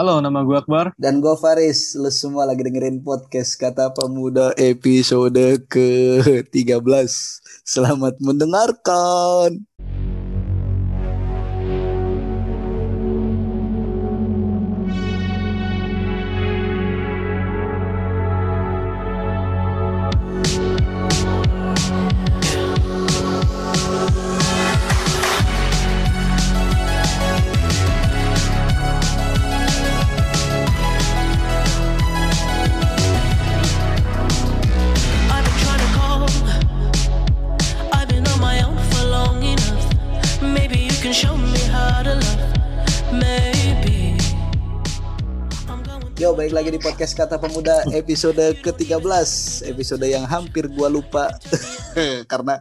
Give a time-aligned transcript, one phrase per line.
[0.00, 0.96] Halo, nama gue Akbar.
[0.96, 1.92] Dan gue Faris.
[1.92, 7.12] Lu semua lagi dengerin podcast Kata Pemuda episode ke-13.
[7.68, 9.60] Selamat mendengarkan.
[46.80, 49.28] Di podcast Kata Pemuda episode ke-13.
[49.68, 51.28] Episode yang hampir gua lupa.
[52.32, 52.56] Karena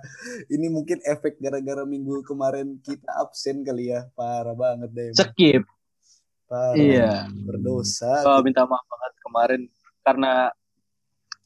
[0.51, 4.11] ini mungkin efek gara-gara minggu kemarin kita absen kali ya.
[4.19, 5.15] Parah banget deh.
[5.15, 5.63] Skip.
[6.51, 6.75] Parah.
[6.75, 7.31] Iya.
[7.31, 8.11] Berdosa.
[8.27, 9.61] Gue minta maaf banget kemarin
[10.03, 10.33] karena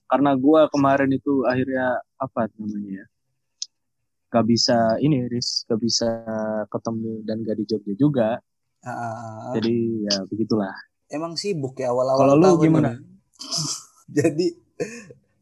[0.09, 3.05] karena gue kemarin itu akhirnya apa namanya ya?
[4.33, 6.09] Gak bisa ini, Riz, gak bisa
[6.73, 8.29] ketemu dan gak di Jogja juga.
[8.81, 9.53] Ah.
[9.53, 10.73] Jadi ya begitulah.
[11.13, 12.97] Emang sibuk ya awal-awal Kalau lu gimana?
[12.97, 13.05] ini.
[14.17, 14.47] Jadi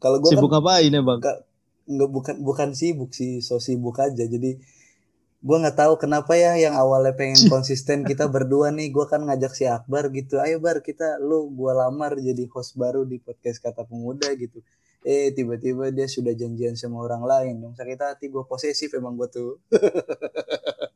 [0.03, 1.19] kalau gua kan Sibuk ngapain ya bang?
[1.23, 1.43] Nggak-
[1.91, 4.55] bukan bukan sibuk sih so sibuk aja jadi
[5.41, 9.51] gua nggak tahu kenapa ya yang awalnya pengen konsisten kita berdua nih gua kan ngajak
[9.57, 13.83] si Akbar gitu ayo Bar kita lu gua lamar jadi host baru di podcast kata
[13.83, 14.61] pemuda gitu
[15.01, 19.27] eh tiba-tiba dia sudah janjian sama orang lain dong sakit hati gua posesif emang gua
[19.27, 19.57] tuh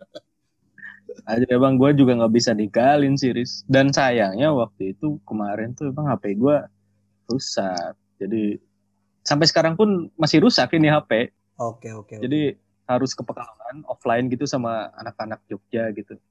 [1.25, 3.65] Aja bang, gue juga nggak bisa dikalin Riz.
[3.65, 6.57] Dan sayangnya waktu itu kemarin tuh emang HP gue
[7.25, 7.97] rusak.
[8.21, 8.61] Jadi
[9.25, 11.33] sampai sekarang pun masih rusak ini HP.
[11.57, 12.21] oke oke oke.
[12.21, 12.53] Jadi
[12.85, 16.21] harus ke Pekalongan offline gitu sama anak-anak Jogja gitu.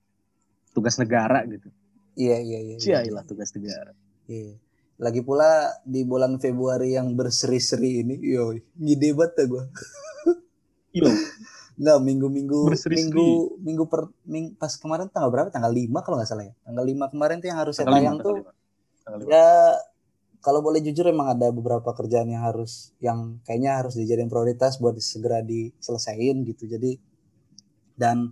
[0.70, 1.70] Tugas negara gitu.
[2.14, 2.82] iya iya iya iya.
[2.82, 3.90] Ciailah tugas negara.
[4.30, 4.54] Iya.
[5.02, 9.64] Lagi pula di bulan Februari yang berseri-seri ini, yo, ngide banget dah gua.
[10.94, 11.10] Yo,
[11.74, 15.48] Enggak, minggu-minggu minggu minggu per ming, pas kemarin tanggal berapa?
[15.50, 16.54] Tanggal 5 kalau nggak salah ya.
[16.62, 18.52] Tanggal 5 kemarin tuh yang harusnya tanggal tayang lima, tuh tanggal lima.
[19.04, 19.30] Tanggal lima.
[19.34, 19.48] ya
[20.44, 24.94] kalau boleh jujur emang ada beberapa kerjaan yang harus yang kayaknya harus dijadiin prioritas buat
[25.02, 26.70] segera diselesaikan gitu.
[26.70, 27.00] Jadi
[27.98, 28.30] dan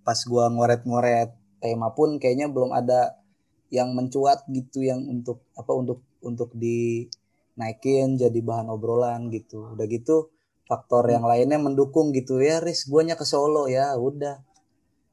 [0.00, 3.20] pas gua ngoret-ngoret tema pun kayaknya belum ada
[3.68, 9.76] yang mencuat gitu yang untuk apa untuk untuk dinaikin jadi bahan obrolan gitu.
[9.76, 10.32] Udah gitu
[10.70, 14.38] faktor yang lainnya mendukung gitu ya Riz guanya ke Solo ya udah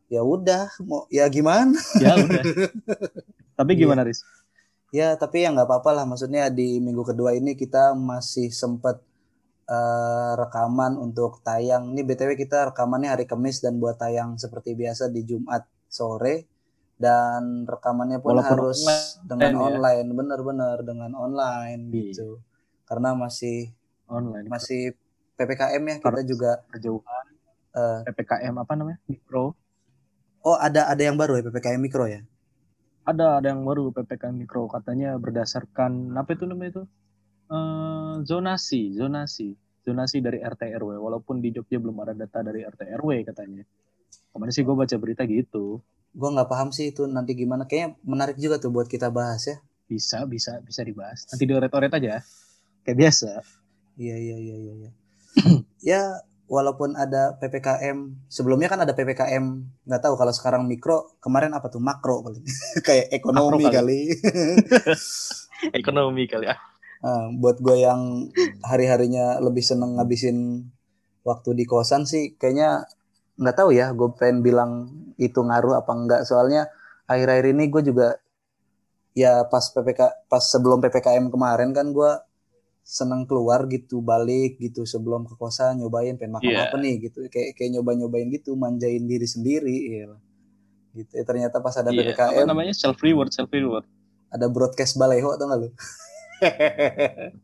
[0.08, 2.44] ya udah mau ya gimana Ya udah.
[3.58, 3.80] Tapi Iya.
[3.82, 4.22] gimana, Riz?
[4.94, 6.06] Ya, tapi ya nggak apa-apa lah.
[6.06, 9.02] Maksudnya di minggu kedua ini kita masih sempat
[9.68, 11.92] eh, rekaman untuk tayang.
[11.92, 16.46] Ini BTW kita rekamannya hari Kamis dan buat tayang seperti biasa di Jumat sore.
[16.96, 19.62] Dan rekamannya pun Walaupun harus online dengan ya.
[19.68, 21.94] online, bener-bener dengan online Iya.
[22.14, 22.30] gitu.
[22.86, 23.74] Karena masih
[24.08, 24.48] Online.
[24.48, 24.96] masih
[25.38, 26.26] PPKM ya kita Harus.
[26.26, 26.52] juga.
[26.68, 27.26] perjauhan
[27.78, 29.00] eh, PPKM apa namanya?
[29.06, 29.54] Mikro.
[30.48, 32.26] oh ada ada yang baru ya PPKM mikro ya?
[33.08, 36.84] Ada ada yang baru PPKM mikro katanya berdasarkan apa itu namanya itu?
[37.48, 39.56] Eh, zonasi, zonasi.
[39.88, 43.64] Zonasi dari RT RW walaupun di Jogja belum ada data dari RT RW katanya.
[44.36, 45.80] Kemarin sih gue baca berita gitu.
[46.12, 47.64] Gue nggak paham sih itu nanti gimana.
[47.64, 49.58] Kayaknya menarik juga tuh buat kita bahas ya.
[49.88, 51.24] Bisa, bisa, bisa dibahas.
[51.32, 52.20] Nanti dioret-oret aja.
[52.84, 53.32] Kayak biasa.
[53.96, 54.92] Iya iya iya iya.
[55.84, 59.46] Ya walaupun ada ppkm sebelumnya kan ada ppkm
[59.84, 61.84] nggak tahu kalau sekarang mikro kemarin apa tuh?
[61.84, 62.40] Makro kali.
[62.88, 64.00] Kayak ekonomi Makro kali.
[65.80, 66.56] Ekonomi kali ya.
[67.02, 68.34] Ah, buat gue yang
[68.66, 70.66] hari harinya lebih seneng ngabisin
[71.22, 72.88] waktu di kosan sih kayaknya
[73.38, 74.72] nggak tahu ya gue pengen bilang
[75.22, 76.72] itu ngaruh apa enggak soalnya
[77.06, 78.18] akhir-akhir ini gue juga
[79.14, 82.12] ya pas ppk pas sebelum ppkm kemarin kan gue
[82.88, 86.64] seneng keluar gitu balik gitu sebelum ke kosan nyobain pengen makan Iya.
[86.66, 90.08] apa nih gitu kayak kayak nyoba nyobain gitu manjain diri sendiri ya
[90.96, 92.72] gitu Ya, ternyata pas ada Iya, apa ppkm namanya?
[92.74, 93.84] Self reward, self reward.
[94.28, 95.70] ada broadcast baleho atau enggak lu?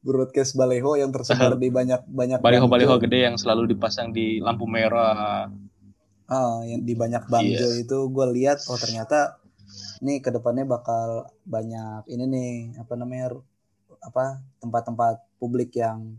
[0.00, 3.04] broadcast baleho yang tersebar di banyak banyak Baliho-baliho banjo.
[3.04, 5.50] gede yang selalu dipasang di lampu merah.
[6.24, 7.82] Ah, yang di banyak banjo Iya.
[7.82, 9.36] itu gue lihat oh ternyata
[10.00, 11.08] nih ke depannya bakal
[11.44, 13.36] banyak ini nih apa namanya
[14.00, 16.16] apa tempat-tempat publik yang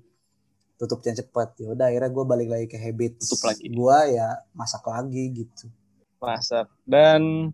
[0.81, 1.53] tutupnya cepat.
[1.61, 3.69] Ya udah akhirnya gue balik lagi ke habit Tutup lagi.
[3.69, 5.69] gue ya masak lagi gitu.
[6.17, 6.69] Masak.
[6.89, 7.53] Dan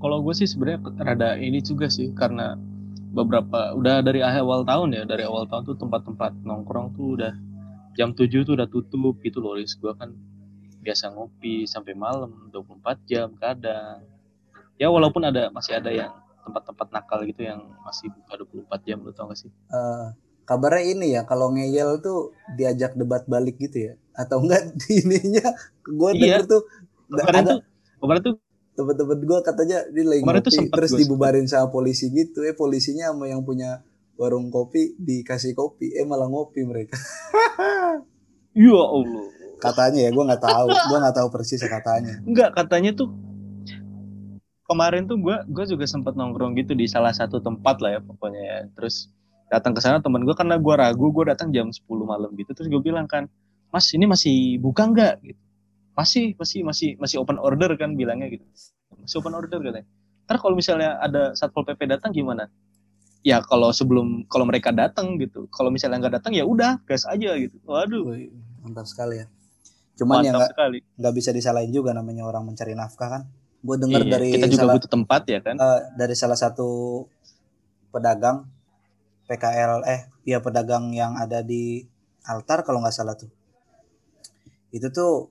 [0.00, 2.56] kalau gue sih sebenarnya rada ini juga sih karena
[3.12, 7.34] beberapa udah dari awal tahun ya dari awal tahun tuh tempat-tempat nongkrong tuh udah
[7.98, 10.16] jam 7 tuh udah tutup gitu loh Riz gue kan.
[10.80, 14.00] Biasa ngopi sampai malam 24 jam kadang.
[14.80, 16.08] Ya walaupun ada masih ada yang
[16.40, 19.50] tempat-tempat nakal gitu yang masih buka 24 jam lu tau gak sih?
[19.50, 20.06] Eh,
[20.42, 23.92] kabarnya ini ya kalau ngeyel tuh diajak debat balik gitu ya?
[24.12, 26.20] Atau enggak di ininya gue Iya.
[26.20, 26.62] denger tuh
[27.08, 27.50] kemarin ada.
[27.50, 27.58] tuh
[27.98, 28.34] kemarin tuh
[28.70, 32.40] temen-temen gue katanya dia lagi Kemarin ngopi terus dibubarin sama polisi gitu.
[32.42, 33.84] Eh polisinya sama yang punya
[34.14, 36.96] warung kopi dikasih kopi eh malah ngopi mereka.
[38.50, 39.24] Ya Allah.
[39.60, 40.66] Katanya ya gue nggak tahu.
[40.66, 42.18] Gue nggak tahu persis katanya.
[42.26, 43.08] Enggak, katanya tuh
[44.70, 48.42] kemarin tuh gua gua juga sempat nongkrong gitu di salah satu tempat lah ya pokoknya
[48.42, 48.58] ya.
[48.78, 49.10] Terus
[49.50, 52.54] datang ke sana teman gua karena gua ragu, gua datang jam 10 malam gitu.
[52.54, 53.26] Terus gue bilang kan,
[53.74, 55.40] "Mas, ini masih buka nggak?" gitu.
[55.98, 58.46] Masih, masih, masih, masih open order kan bilangnya gitu.
[59.02, 59.86] Masih open order katanya.
[60.30, 62.46] Ntar kalau misalnya ada Satpol PP datang gimana?
[63.26, 65.50] Ya kalau sebelum kalau mereka datang gitu.
[65.52, 67.58] Kalau misalnya nggak datang ya udah, gas aja gitu.
[67.66, 68.16] Waduh,
[68.62, 69.26] mantap sekali ya
[70.00, 70.78] cuman ya mantap sekali.
[70.96, 73.22] nggak bisa disalahin juga namanya orang mencari nafkah kan
[73.60, 75.54] gue dengar Iya, dari kita juga salah butuh tempat ya kan?
[75.56, 76.68] eh, dari salah satu
[77.88, 78.48] pedagang
[79.26, 81.84] PKL eh ya pedagang yang ada di
[82.24, 83.30] altar kalau nggak salah tuh
[84.70, 85.30] itu tuh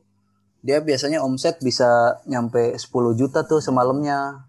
[0.60, 1.88] dia biasanya omset bisa
[2.26, 2.86] nyampe 10
[3.16, 4.44] juta tuh semalamnya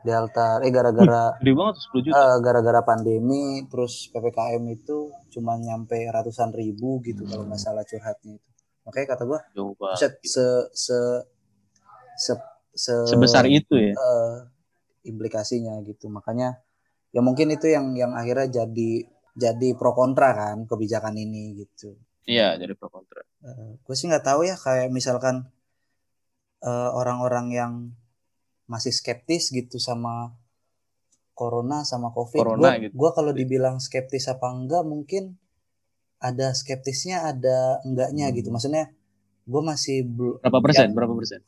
[0.00, 2.14] di altar eh gara-gara Gede banget tuh 10 juta.
[2.14, 4.98] eh, gara-gara pandemi terus ppkm itu
[5.30, 8.48] cuma nyampe ratusan ribu gitu kalau nggak salah curhatnya itu
[8.84, 9.92] makanya kata gua Coba.
[9.92, 10.98] omset se se
[12.16, 12.32] se,
[12.84, 13.94] se- sebesar itu ya?
[13.96, 14.34] eh,
[15.10, 16.06] implikasinya gitu.
[16.16, 16.48] Makanya
[17.14, 18.90] ya mungkin itu yang yang akhirnya jadi
[19.36, 21.96] jadi pro kontra kan kebijakan ini gitu.
[22.26, 23.20] Iya jadi pro kontra.
[23.84, 25.36] Gue sih nggak tahu ya kayak misalkan
[26.70, 27.72] eh, orang-orang yang
[28.72, 30.14] masih skeptis gitu sama
[31.40, 33.06] corona sama covid Corona gue gitu.
[33.16, 35.36] kalau dibilang skeptis apa enggak mungkin
[36.28, 38.48] ada skeptisnya ada enggaknya gitu.
[38.54, 38.84] Maksudnya
[39.46, 40.88] gue masih berapa persen?
[40.96, 41.40] berapa persen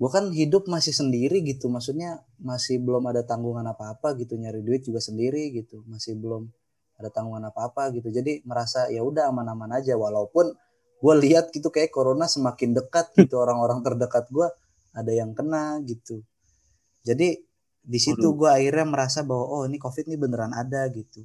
[0.00, 4.80] gue kan hidup masih sendiri gitu maksudnya masih belum ada tanggungan apa-apa gitu nyari duit
[4.88, 6.48] juga sendiri gitu masih belum
[7.00, 8.12] ada tanggungan apa-apa gitu.
[8.12, 10.52] Jadi merasa ya udah aman-aman aja walaupun
[11.00, 14.46] gue lihat gitu kayak corona semakin dekat gitu orang-orang terdekat gue
[14.92, 16.20] ada yang kena gitu.
[17.00, 17.40] Jadi
[17.80, 21.24] di situ gue akhirnya merasa bahwa oh ini covid ini beneran ada gitu.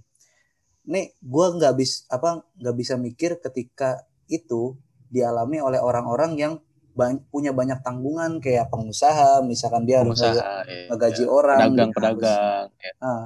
[0.88, 4.80] Nih gue nggak bis apa nggak bisa mikir ketika itu
[5.12, 6.54] dialami oleh orang-orang yang
[6.95, 10.86] ban- punya banyak tanggungan kayak pengusaha misalkan dia harus nge- pengusaha iya.
[10.89, 12.92] ngegaji orang pedagang harus- pedagang ya.
[13.03, 13.25] ah,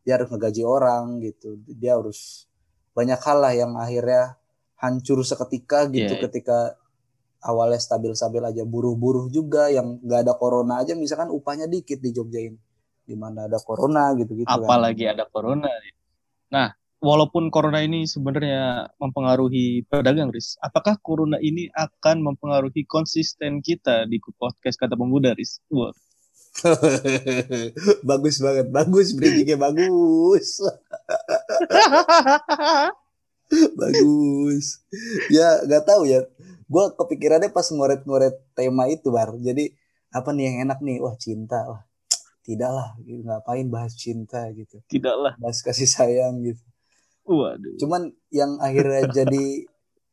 [0.00, 2.46] dia harus ngegaji orang gitu dia harus
[2.90, 4.38] banyak hal lah yang akhirnya
[4.76, 6.24] hancur seketika gitu Iya, iya.
[6.24, 6.58] ketika
[7.40, 12.40] awalnya stabil-stabil aja buruh-buruh juga yang nggak ada corona aja misalkan upahnya dikit di Jogja
[12.40, 12.56] ini
[13.00, 14.60] di mana ada corona gitu-gitu kan.
[14.60, 15.66] apalagi ada corona
[16.46, 24.04] nah walaupun corona ini sebenarnya mempengaruhi pedagang Riz apakah corona ini akan mempengaruhi konsisten kita
[24.04, 25.64] di podcast kata pemuda Riz?
[25.72, 25.96] Wah,
[28.08, 30.60] bagus banget bagus bridgingnya bagus.
[33.50, 34.86] Bagus.
[35.26, 36.22] Ya nggak tahu ya.
[36.70, 39.34] Gue kepikirannya pas ngoret-ngoret tema itu bar.
[39.42, 39.74] Jadi
[40.14, 41.02] apa nih yang enak nih?
[41.02, 41.58] Wah cinta.
[41.66, 41.82] Wah
[42.46, 42.94] tidak lah.
[43.02, 43.26] Gitu.
[43.26, 44.78] ngapain bahas cinta gitu?
[44.86, 46.62] Tidaklah bahas kasih sayang gitu
[47.30, 47.74] waduh.
[47.78, 49.44] Cuman yang akhirnya jadi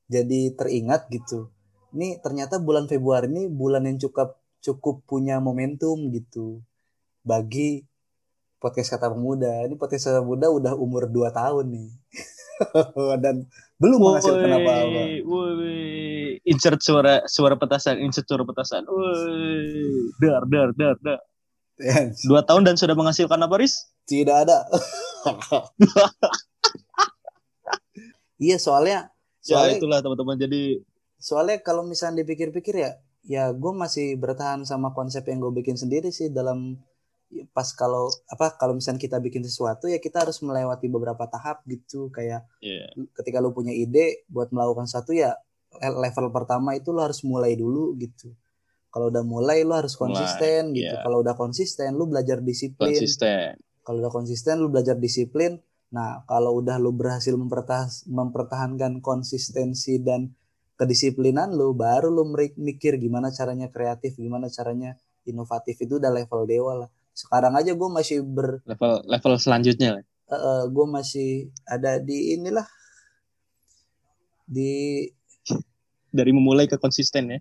[0.08, 1.50] jadi teringat gitu.
[1.98, 6.62] Ini ternyata bulan Februari ini bulan yang cukup cukup punya momentum gitu
[7.26, 7.84] bagi
[8.62, 9.66] podcast kata pemuda.
[9.66, 11.90] Ini podcast kata pemuda udah umur 2 tahun nih.
[13.24, 13.46] Dan
[13.78, 15.02] belum menghasilkan Woi, apa-apa.
[16.42, 18.86] insert suara suara petasan insert suara petasan.
[18.90, 20.10] Woi.
[20.18, 21.22] Dar dar dar dar.
[22.26, 23.94] Dua tahun dan sudah menghasilkan apa Riz?
[24.10, 24.66] Tidak ada
[28.38, 29.10] iya soalnya
[29.46, 30.38] ya soalnya itulah teman-teman.
[30.38, 30.82] Jadi
[31.18, 32.92] soalnya kalau misalnya dipikir-pikir ya
[33.28, 36.80] ya gue masih bertahan sama konsep yang gue bikin sendiri sih dalam
[37.28, 41.66] ya, pas kalau apa kalau misalnya kita bikin sesuatu ya kita harus melewati beberapa tahap
[41.68, 42.08] gitu.
[42.14, 42.88] Kayak ya
[43.20, 45.36] ketika lu punya ide buat melakukan satu ya
[45.84, 48.32] le- level pertama itu lu harus mulai dulu gitu.
[48.88, 50.88] Kalau udah mulai lu harus Mulai, konsisten gitu.
[50.90, 51.04] iya.
[51.04, 52.96] kalau udah konsisten lu belajar disiplin.
[52.96, 53.60] Konsisten.
[53.84, 60.36] Kalau udah konsisten lu belajar disiplin nah kalau udah lu berhasil mempertah- mempertahankan konsistensi dan
[60.78, 62.28] kedisiplinan lu baru lu
[62.60, 66.90] mikir gimana caranya kreatif gimana caranya inovatif itu udah level dewa lah.
[67.12, 70.04] Sekarang aja gue masih ber level level selanjutnya lah.
[70.70, 72.68] gue masih ada di inilah.
[74.48, 75.04] Di
[76.14, 77.40] dari memulai ke konsisten ya.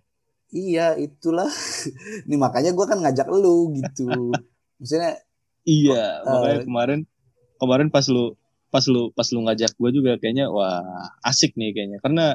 [0.50, 1.47] Iya itulah.
[2.29, 4.35] Nih makanya gue kan ngajak lu gitu.
[4.81, 5.23] Maksudnya
[5.69, 7.00] iya Eh, makanya kemarin
[7.60, 8.36] kemarin pas lu
[8.70, 11.98] pas lu pas lu ngajak gue juga kayaknya wah asik nih kayaknya.
[12.04, 12.26] Karena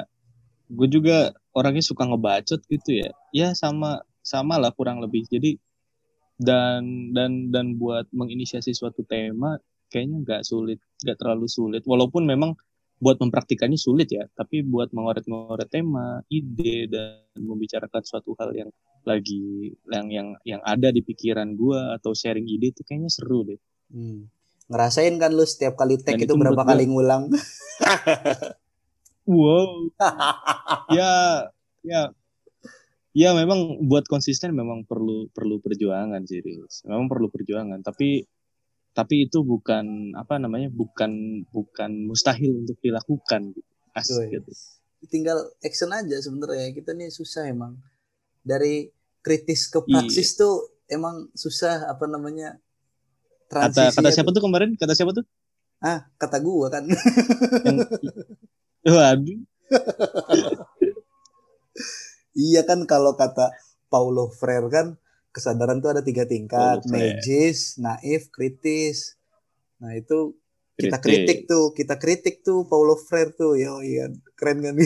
[0.72, 3.10] gue juga orangnya suka ngebacot gitu ya.
[3.34, 5.26] Ya sama sama lah kurang lebih.
[5.28, 5.58] Jadi
[6.40, 9.60] dan dan dan buat menginisiasi suatu tema
[9.92, 11.82] kayaknya nggak sulit nggak terlalu sulit.
[11.84, 12.56] Walaupun memang
[13.02, 18.70] buat mempraktikannya sulit ya tapi buat mengoret-ngoret tema ide dan membicarakan suatu hal yang
[19.02, 23.58] lagi yang yang yang ada di pikiran gua atau sharing ide itu kayaknya seru deh.
[23.90, 24.30] Hmm.
[24.72, 27.28] Ngerasain kan lu setiap kali tag itu itu berapa kali ngulang?
[29.28, 29.68] wow
[30.90, 31.46] ya
[31.84, 32.10] ya
[33.14, 36.82] ya memang buat konsisten memang perlu perlu perjuangan sih Riz.
[36.88, 38.26] memang perlu perjuangan tapi
[38.92, 43.70] tapi itu bukan apa namanya bukan bukan mustahil untuk dilakukan gitu
[44.32, 44.52] gitu
[45.10, 46.70] Tinggal action aja sebenarnya.
[46.70, 47.74] Kita nih susah emang.
[48.42, 48.86] Dari
[49.18, 50.06] kritis ke Iya.
[50.06, 52.58] praksis tuh emang susah apa namanya?
[53.52, 54.42] Kata kata siapa tuh.
[54.42, 55.26] kemarin kata siapa tuh
[55.82, 56.86] Ah, kata gua kan.
[56.86, 57.82] yang
[58.94, 59.40] waduh
[62.38, 63.50] iya kan kalau kata
[63.90, 64.86] Paulo Freire kan
[65.32, 67.18] kesadaran tuh ada tiga tingkat, Paulo Freire.
[67.18, 69.16] magis, naif, kritis.
[69.80, 70.36] Nah, itu
[70.76, 71.48] kita kritik.
[71.48, 73.56] kritik tuh, kita kritik tuh Paulo Freire tuh.
[73.56, 74.76] Yo, iya, keren kan?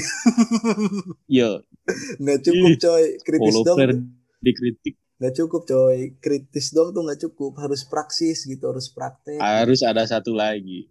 [1.26, 1.62] yo
[2.22, 3.76] nggak cukup coy, kritis follow dong.
[3.78, 3.92] Flair
[4.38, 6.16] dikritik nggak cukup coy.
[6.20, 7.56] Kritis dong tuh nggak cukup.
[7.60, 9.40] Harus praksis gitu harus praktek.
[9.40, 10.88] Harus ada satu lagi.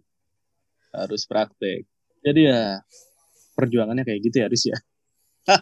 [0.94, 1.86] Harus praktek.
[2.24, 2.82] Jadi ya
[3.54, 4.78] perjuangannya kayak gitu ya harus ya.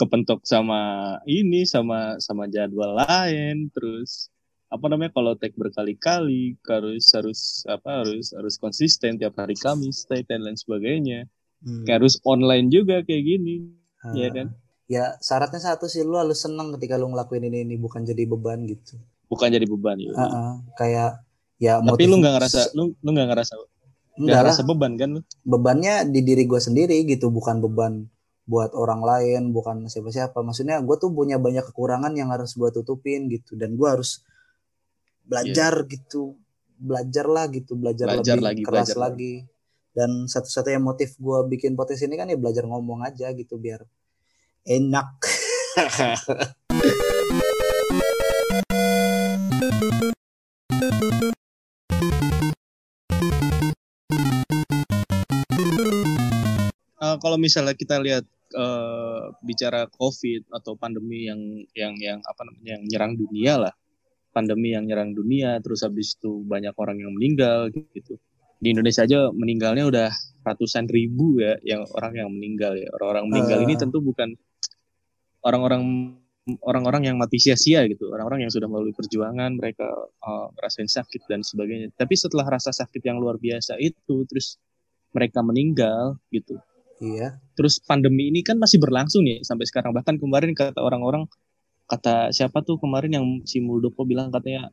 [0.00, 4.28] Kepentok sama ini sama sama jadwal lain terus
[4.68, 10.28] apa namanya kalau tag berkali-kali harus harus apa harus harus konsisten tiap hari Kamis tag
[10.28, 11.24] dan lain sebagainya.
[11.64, 11.88] Hmm.
[11.88, 14.14] Harus online juga kayak gini Ah.
[14.14, 14.48] Iya kan?
[14.86, 18.62] Ya syaratnya satu sih lu harus seneng ketika lu ngelakuin ini ini bukan jadi beban
[18.64, 18.96] gitu.
[19.26, 20.52] Bukan jadi beban ya Ah, ah.
[20.78, 21.10] kayak
[21.58, 23.52] ya tapi motiv- lu nggak ngerasa lu lu nggak ngerasa
[24.16, 25.20] nggak ngerasa beban kan lu?
[25.42, 28.06] Bebannya di diri gue sendiri gitu bukan beban
[28.46, 30.38] buat orang lain bukan siapa-siapa.
[30.40, 34.22] Maksudnya gue tuh punya banyak kekurangan yang harus gue tutupin gitu dan gue harus
[35.26, 36.38] belajar gitu.
[36.76, 38.06] Belajar lah gitu belajar.
[38.06, 39.34] Belajar lebih lagi, keras belajar lagi.
[39.96, 43.80] dan satu-satunya motif gue bikin podcast ini kan ya belajar ngomong aja gitu biar
[44.66, 45.06] enak
[56.96, 58.24] Eh, kalau misalnya kita lihat
[58.56, 61.40] eh, bicara COVID atau pandemi yang
[61.76, 63.74] yang yang apa namanya yang nyerang dunia lah,
[64.34, 68.18] pandemi yang nyerang dunia, terus habis itu banyak orang yang meninggal gitu.
[68.56, 70.08] Di Indonesia aja meninggalnya udah
[70.42, 72.88] ratusan ribu ya, yang orang yang meninggal ya.
[72.96, 73.80] Orang-orang meninggal ini Ah.
[73.84, 74.32] tentu bukan
[75.46, 75.82] orang-orang
[76.62, 79.86] orang-orang yang mati sia-sia gitu, orang-orang yang sudah melalui perjuangan, mereka
[80.22, 81.90] eh, ngerasain sakit dan sebagainya.
[81.94, 84.58] Tapi setelah rasa sakit yang luar biasa itu, terus
[85.10, 86.58] mereka meninggal gitu.
[87.02, 87.40] Iya.
[87.58, 89.92] Terus pandemi ini kan masih berlangsung nih sampai sekarang.
[89.92, 91.28] Bahkan kemarin kata orang-orang
[91.86, 94.70] kata siapa tuh kemarin yang si Muldoko bilang katanya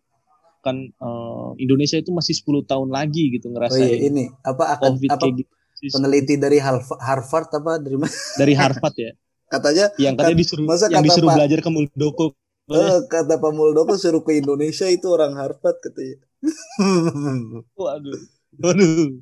[0.63, 4.89] kan eh, Indonesia itu masih 10 tahun lagi gitu oh iya ngerasain ini apa akan
[4.95, 5.51] COVID apa gitu.
[5.93, 8.15] peneliti dari Harv- Harvard apa dari mana?
[8.39, 9.11] Dari Harvard ya
[9.53, 12.25] katanya yang katanya disuruh masa yang kata disuruh Pak- belajar ke Muldoko.
[12.63, 16.17] Eh, kata Pak Muldoko suruh ke Indonesia itu orang Harvard katanya.
[17.81, 18.21] waduh.
[18.57, 19.21] Waduh.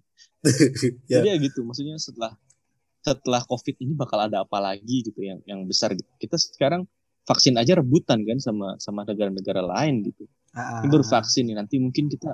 [1.05, 1.21] Ya.
[1.21, 2.33] jadi ya gitu maksudnya setelah
[3.05, 6.07] setelah COVID ini bakal ada apa lagi gitu yang yang besar gitu.
[6.17, 6.89] Kita sekarang
[7.25, 10.25] vaksin aja rebutan kan sama sama negara-negara lain gitu.
[10.57, 12.33] Ah, ini baru vaksin nih nanti mungkin kita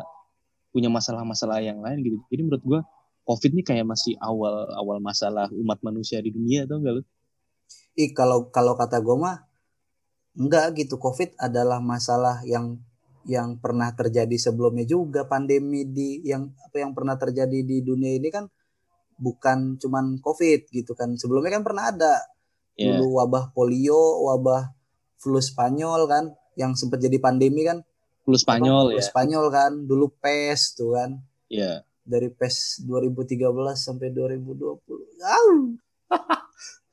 [0.71, 2.17] punya masalah-masalah yang lain gitu.
[2.31, 2.79] Jadi menurut gua
[3.27, 7.03] covid ini kayak masih awal awal masalah umat manusia di dunia tau gak lu
[7.97, 9.43] Ih kalau kalau kata gue mah
[10.37, 11.01] enggak gitu.
[11.01, 12.77] Covid adalah masalah yang
[13.27, 18.29] yang pernah terjadi sebelumnya juga pandemi di yang apa yang pernah terjadi di dunia ini
[18.31, 18.47] kan
[19.17, 21.17] bukan cuman Covid gitu kan.
[21.17, 22.15] Sebelumnya kan pernah ada
[22.77, 24.71] ya dulu wabah polio, wabah
[25.17, 27.81] flu Spanyol kan yang sempat jadi pandemi kan.
[28.23, 31.17] flu Spanyol Flu ya Spanyol kan, dulu pes tuh kan.
[31.47, 33.43] ya dari PES 2013
[33.75, 34.79] sampai 2020.
[35.19, 35.51] Au.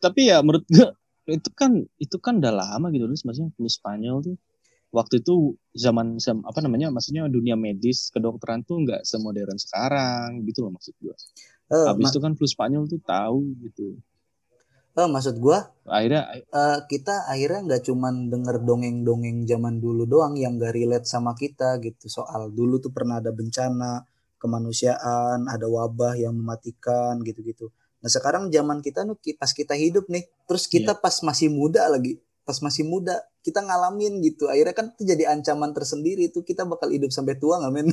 [0.04, 0.92] tapi ya menurut gua
[1.24, 4.36] itu kan itu kan udah lama gitu loh maksudnya flu Spanyol tuh
[4.94, 10.62] waktu itu zaman zam- apa namanya maksudnya dunia medis kedokteran tuh nggak semodern sekarang gitu
[10.62, 11.16] loh maksud gua.
[11.74, 13.98] Eh, habis ma- itu kan flu Spanyol tuh tahu gitu.
[14.94, 15.58] Eh, maksud gua
[15.90, 21.34] akhirnya eh, kita akhirnya nggak cuman denger dongeng-dongeng zaman dulu doang yang gak relate sama
[21.34, 22.06] kita gitu.
[22.06, 24.06] Soal dulu tuh pernah ada bencana
[24.38, 27.74] kemanusiaan, ada wabah yang mematikan gitu-gitu.
[28.04, 32.20] Nah sekarang zaman kita nih pas kita hidup nih, terus kita pas masih muda lagi,
[32.44, 34.44] pas masih muda kita ngalamin gitu.
[34.44, 37.88] Akhirnya kan itu jadi ancaman tersendiri tuh kita bakal hidup sampai tua nggak men?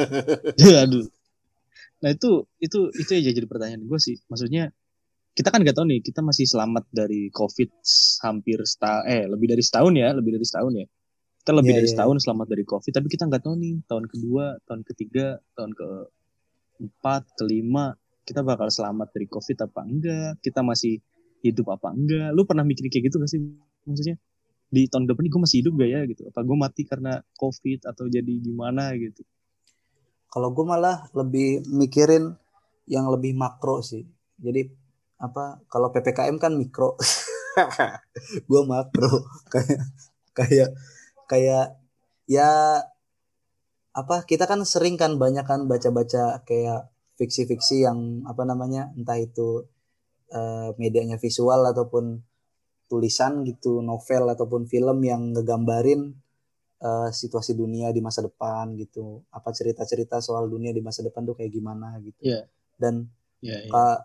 [0.84, 1.08] Aduh.
[2.04, 4.20] Nah itu itu itu aja jadi pertanyaan gue sih.
[4.28, 4.68] Maksudnya
[5.32, 7.70] kita kan nggak tahu nih kita masih selamat dari COVID
[8.26, 10.86] hampir setahun eh lebih dari setahun ya lebih dari setahun ya.
[11.38, 14.04] kita lebih Iya, dari iya, setahun selamat dari covid tapi kita nggak tahu nih tahun
[14.10, 15.88] kedua tahun ketiga tahun ke
[16.82, 17.94] empat kelima
[18.28, 20.36] kita bakal selamat dari covid apa enggak?
[20.44, 21.00] Kita masih
[21.40, 22.28] hidup apa enggak?
[22.36, 23.40] Lu pernah mikir kayak gitu gak sih?
[23.88, 24.20] Maksudnya
[24.68, 26.22] di tahun depan gue masih hidup gak ya gitu?
[26.28, 29.24] Apa gue mati karena covid atau jadi gimana gitu?
[30.28, 32.36] Kalau gue malah lebih mikirin
[32.84, 34.04] yang lebih makro sih.
[34.36, 34.68] Jadi
[35.16, 37.00] apa kalau PPKM kan mikro.
[38.48, 39.24] gue makro.
[39.48, 39.88] Kayak
[40.36, 40.70] kayak
[41.24, 41.80] kayak
[42.28, 42.84] ya
[43.96, 49.66] apa kita kan sering kan banyak kan baca-baca kayak fiksi-fiksi yang apa namanya entah itu
[50.32, 52.04] eh, medianya visual ataupun
[52.88, 56.14] tulisan gitu novel ataupun film yang ngegambarin
[56.82, 61.36] eh, situasi dunia di masa depan gitu apa cerita-cerita soal dunia di masa depan tuh
[61.38, 62.40] kayak gimana gitu Iya.
[62.80, 62.94] dan
[63.44, 63.70] ya, ya.
[63.72, 64.02] Ka-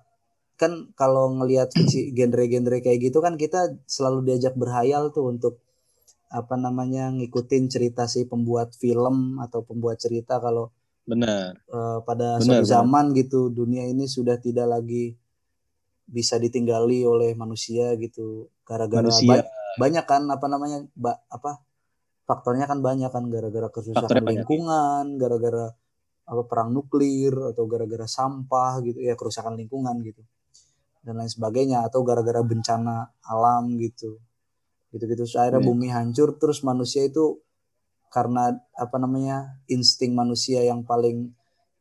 [0.61, 1.69] kan kalau ngelihat
[2.17, 5.59] genre-genre kayak gitu kan kita selalu diajak berhayal tuh untuk
[6.33, 11.59] apa namanya ngikutin cerita si pembuat film atau pembuat cerita kalau benar.
[11.61, 12.71] Eh, pada Benar, suatu benar.
[12.71, 15.15] zaman gitu dunia ini sudah tidak lagi
[16.03, 18.47] bisa ditinggali oleh manusia gitu.
[18.63, 21.59] Gara-gara ba- banyak kan apa namanya ba- apa
[22.23, 23.27] faktornya kan banyak kan.
[23.27, 25.71] Gara-gara kerusakan Faktornya lingkungan gara-gara
[26.23, 30.23] apa perang nuklir atau gara-gara sampah gitu ya kerusakan lingkungan gitu.
[31.03, 34.23] Dan lain sebagainya atau gara-gara bencana alam gitu.
[34.89, 35.27] Gitu-gitu.
[35.35, 35.67] Akhirnya Iya.
[35.67, 37.43] bumi hancur terus manusia itu
[38.13, 41.33] karena apa namanya insting manusia yang paling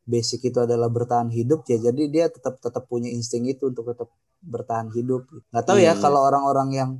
[0.03, 4.09] basic itu adalah bertahan hidup ya jadi dia tetap tetap punya insting itu untuk tetap
[4.43, 5.23] bertahan hidup.
[5.53, 6.01] Nggak tahu Iya, ya iya.
[6.01, 6.91] kalau orang-orang yang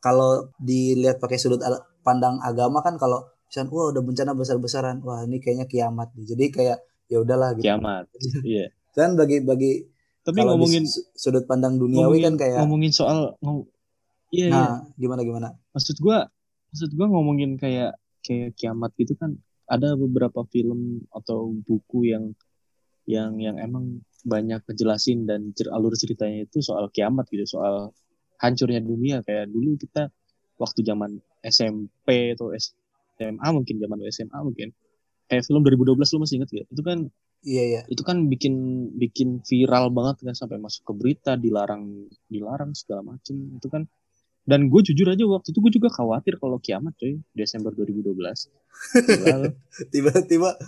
[0.00, 1.60] kalau dilihat pakai sudut
[2.00, 6.78] pandang agama kan kalau misalnya wah udah bencana besar-besaran wah ini kayaknya kiamat jadi kayak
[7.06, 7.68] ya udahlah gitu.
[7.68, 8.08] Kiamat
[8.48, 8.72] iya.
[8.96, 9.84] Dan bagi bagi
[10.22, 13.68] tapi ngomongin su- sudut pandang duniawi ngomongin kan kayak ngomongin soal ngom-
[14.32, 14.54] iya iya.
[14.56, 15.48] Nah gimana gimana?
[15.76, 16.24] Maksud gua
[16.72, 17.92] maksud gua ngomongin kayak
[18.24, 19.36] kayak kiamat gitu kan
[19.68, 22.34] ada beberapa film atau buku yang
[23.06, 27.90] yang yang emang banyak ngejelasin dan cer- alur ceritanya itu soal kiamat gitu soal
[28.38, 29.22] hancurnya dunia.
[29.26, 30.10] Kayak dulu kita
[30.58, 34.70] waktu zaman SMP atau SMA mungkin zaman SMA mungkin
[35.26, 36.98] kayak film 2012 lu masih inget ya itu kan
[37.42, 37.80] iya iya.
[37.88, 38.54] itu kan bikin
[38.94, 43.58] bikin viral banget kan sampai masuk ke berita dilarang dilarang segala macem.
[43.58, 43.82] Itu kan
[44.42, 49.36] dan gue jujur aja waktu itu gue juga khawatir kalau kiamat coy Desember 2012 Gila.
[49.38, 49.50] Lu.
[49.94, 50.58] tiba-tiba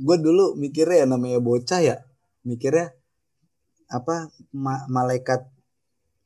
[0.00, 1.96] gue dulu mikirnya ya namanya bocah ya
[2.42, 2.90] mikirnya
[3.86, 5.46] apa ma- malaikat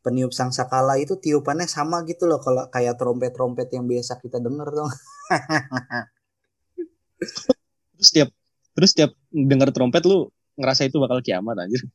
[0.00, 4.88] peniup sangsakala itu tiupannya sama gitu loh kalau kayak trompet-trompet yang biasa kita denger dong
[7.98, 8.30] terus tiap
[8.78, 11.86] terus tiap denger trompet lu ngerasa itu bakal kiamat anjir.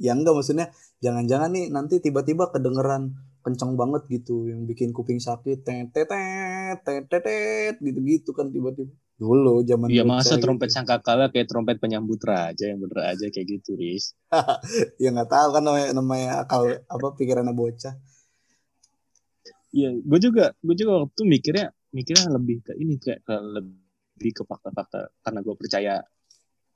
[0.00, 5.64] Ya enggak maksudnya jangan-jangan nih nanti tiba-tiba kedengeran kenceng banget gitu yang bikin kuping sakit
[5.64, 8.92] tet tet tet tet tet gitu-gitu kan tiba-tiba.
[9.20, 10.48] Dulu zaman Iya masa gitu.
[10.48, 14.16] trompet sangkakala kayak trompet penyambut raja yang bener aja kayak gitu Riz.
[15.02, 17.94] Ya nggak tahu kan namanya namanya akal apa pikirannya bocah.
[19.76, 24.42] Iya gue juga gue juga waktu mikirnya mikirnya lebih ke ini kayak ke lebih ke
[24.48, 25.94] fakta-fakta karena gue percaya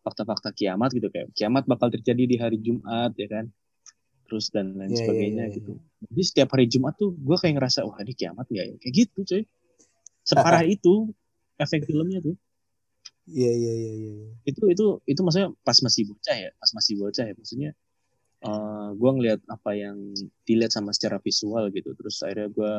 [0.04, 3.48] fakta-fakta kiamat gitu kayak kiamat bakal terjadi di hari Jumat ya kan
[4.34, 5.56] terus dan lain Iya, iya, sebagainya iya, iya.
[5.62, 5.72] gitu
[6.10, 8.74] jadi setiap hari Jumat tuh gue kayak ngerasa wah ini kiamat nggak ya.
[8.80, 9.42] Kayak gitu coy.
[10.24, 11.12] Separah itu
[11.56, 12.36] efek filmnya tuh.
[13.24, 14.32] Iya iya iya iya iya.
[14.44, 17.34] itu itu itu maksudnya pas masih bocah ya pas masih bocah ya.
[17.34, 17.70] Maksudnya
[18.44, 19.96] eh gue ngelihat apa yang
[20.44, 21.96] dilihat sama secara visual gitu.
[21.96, 22.72] Terus akhirnya gue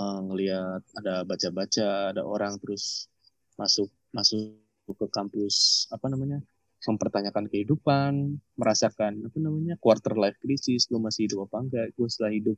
[0.00, 3.12] eh, ngelihat ada baca-baca ada orang terus
[3.60, 6.40] masuk masuk ke kampus apa namanya
[6.86, 8.12] mempertanyakan kehidupan
[8.54, 12.56] merasakan apa namanya quarter life crisis gue masih hidup apa enggak gue setelah hidup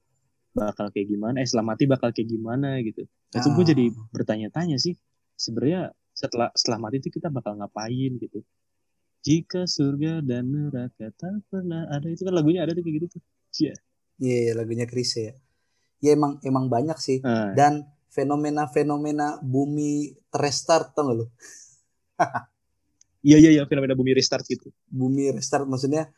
[0.53, 3.69] bakal kayak gimana eh setelah mati bakal kayak gimana gitu itu gue Ah.
[3.73, 4.95] jadi bertanya-tanya sih
[5.37, 8.43] sebenarnya setelah setelah mati itu kita bakal ngapain gitu
[9.23, 13.23] jika surga dan neraka tak pernah ada itu kan lagunya ada tuh kayak gitu tuh.
[13.59, 13.75] Iya,
[14.23, 15.35] iya, lagunya Chris ya.
[15.99, 17.19] Ya emang emang banyak sih.
[17.21, 21.27] Nah, Dan fenomena-fenomena bumi terestart tau gak lu?
[23.23, 24.71] iya iya iya fenomena bumi restart gitu.
[24.89, 26.11] Bumi restart maksudnya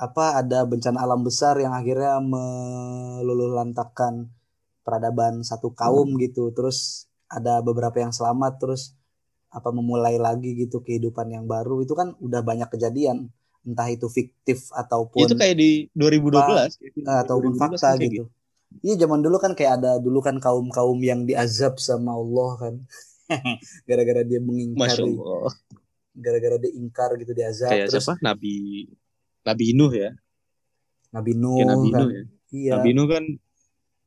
[0.00, 4.32] apa ada bencana alam besar yang akhirnya meluluh lantakan
[4.80, 6.48] peradaban satu kaum gitu.
[6.56, 8.96] Terus ada beberapa yang selamat terus
[9.50, 11.84] apa memulai lagi gitu kehidupan yang baru.
[11.84, 13.28] Itu kan udah banyak kejadian
[13.60, 18.24] entah itu fiktif ataupun itu kayak di 2012 Ah, ataupun 2012 fakta kan kayak gitu.
[18.80, 22.74] Iya zaman dulu kan kayak ada dulu kan kaum kaum yang diazab sama Allah kan,
[23.88, 25.18] gara-gara dia mengingkari,
[26.14, 27.70] gara-gara dia ingkar gitu diazab.
[27.70, 28.86] kayak Terus siapa Nabi
[29.46, 30.10] Nabi Nuh ya
[31.10, 32.72] Nabi Nuh kayak Nabi kan, Nuh ya iya.
[32.76, 33.24] Nabi Nuh kan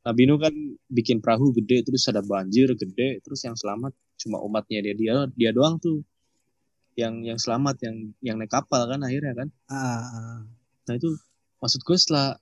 [0.04, 0.52] Nabino kan
[0.92, 5.52] bikin perahu gede terus ada banjir gede terus yang selamat cuma umatnya dia dia dia
[5.56, 6.04] doang tuh
[7.00, 10.40] yang yang selamat yang yang naik kapal kan akhirnya kan Ah, ah.
[10.92, 11.08] nah itu
[11.64, 12.36] maksud gue setelah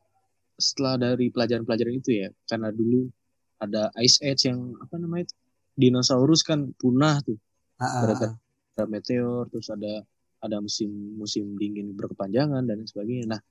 [0.58, 3.13] setelah dari pelajaran-pelajaran itu ya karena dulu
[3.62, 5.36] ada ice age yang apa namanya itu
[5.78, 7.38] dinosaurus kan punah tuh
[7.78, 8.34] Ah, ah, ah.
[8.75, 10.03] Ada meteor terus ada
[10.41, 13.38] ada musim musim dingin berkepanjangan dan sebagainya.
[13.38, 13.41] Nah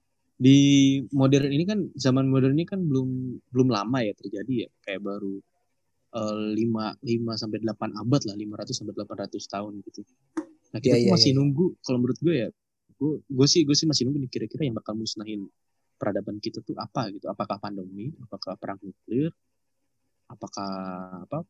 [0.40, 4.68] di modern ini kan zaman modern ini kan belum belum lama ya terjadi ya.
[4.82, 5.34] Kayak baru
[6.18, 10.00] eh, lima lima sampai delapan abad lah 500 sampai 800 tahun gitu.
[10.74, 11.38] Nah kita tuh iya, masih iya.
[11.38, 12.48] nunggu kalau menurut gue ya
[13.00, 15.46] gue gue sih gue sih masih nunggu nih kira-kira yang bakal musnahin
[16.00, 17.30] peradaban kita tuh apa gitu.
[17.30, 19.30] Apakah pandemi apakah perang nuklir
[20.30, 20.72] apakah
[21.26, 21.42] apa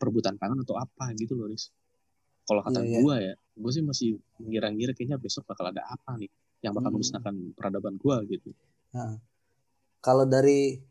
[0.00, 1.68] perebutan pangan atau apa gitu loh Riz
[2.42, 2.98] kalau kata Iya, iya.
[3.00, 6.96] gue ya gue sih masih mengira-ngira kayaknya besok bakal ada apa nih yang bakal Hmm.
[6.96, 8.50] memusnahkan peradaban gue gitu
[10.02, 10.82] Kalau dari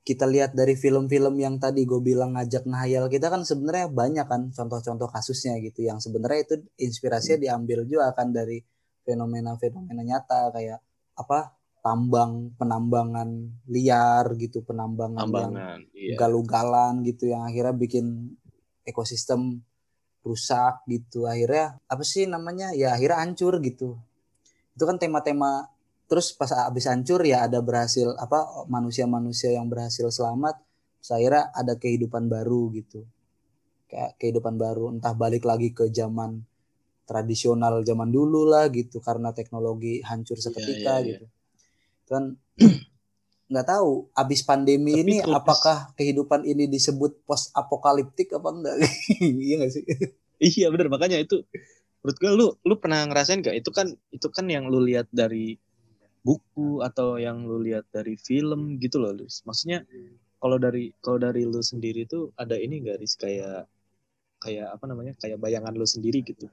[0.00, 4.48] kita lihat dari film-film yang tadi gue bilang ngajak ngehayal kita kan sebenarnya banyak kan
[4.48, 8.62] contoh-contoh kasusnya gitu yang sebenarnya itu inspirasinya diambil juga kan dari
[9.04, 10.80] fenomena-fenomena nyata kayak
[11.12, 13.28] apa tambang penambangan
[13.68, 18.32] liar gitu penambangan yang tambangan iya galugalan gitu yang akhirnya bikin
[18.82, 19.60] ekosistem
[20.28, 21.24] rusak gitu.
[21.24, 22.76] Akhirnya apa sih namanya?
[22.76, 23.96] Ya akhirnya hancur gitu.
[24.76, 25.72] Itu kan tema-tema
[26.08, 30.56] terus pas habis hancur ya ada berhasil apa manusia-manusia yang berhasil selamat
[31.00, 33.08] terus akhirnya ada kehidupan baru gitu.
[33.88, 36.44] Kayak kehidupan baru entah balik lagi ke zaman
[37.08, 41.08] tradisional zaman dulu lah gitu karena teknologi hancur seketika iya, iya.
[41.16, 41.26] gitu.
[42.04, 42.36] Kan
[43.48, 48.76] nggak tahu abis pandemi Tapi ini pas- apakah kehidupan ini disebut post apokaliptik apa enggak?
[49.46, 49.84] Iya nggak sih?
[50.38, 50.92] Iya bener.
[50.92, 51.42] Makanya itu
[52.04, 55.58] menurut gue lu lu pernah ngerasain gak itu kan itu kan yang lu lihat dari
[56.22, 59.42] buku atau yang lu lihat dari film gitu loh Riz.
[59.42, 59.82] maksudnya
[60.38, 63.66] kalau dari kalau dari lu sendiri tuh ada ini gak Riz kayak
[64.38, 65.12] kayak apa namanya?
[65.18, 66.46] Kayak bayangan lu sendiri gitu.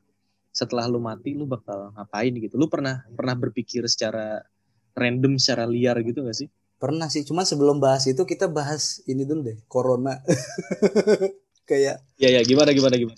[0.49, 2.58] Setelah lu mati lu bakal ngapain gitu?
[2.58, 4.41] Lu pernah pernah berpikir secara
[4.97, 6.49] random secara liar gitu gak sih
[6.81, 10.19] pernah sih cuman sebelum bahas itu kita bahas ini dulu deh corona.
[11.69, 13.17] Kayak ya ya gimana gimana gimana?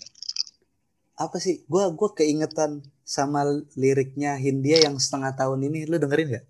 [1.18, 1.66] Apa sih?
[1.68, 3.44] Gua gua keingetan sama
[3.76, 5.84] liriknya Hindia yang setengah tahun ini.
[5.90, 6.46] Lu dengerin gak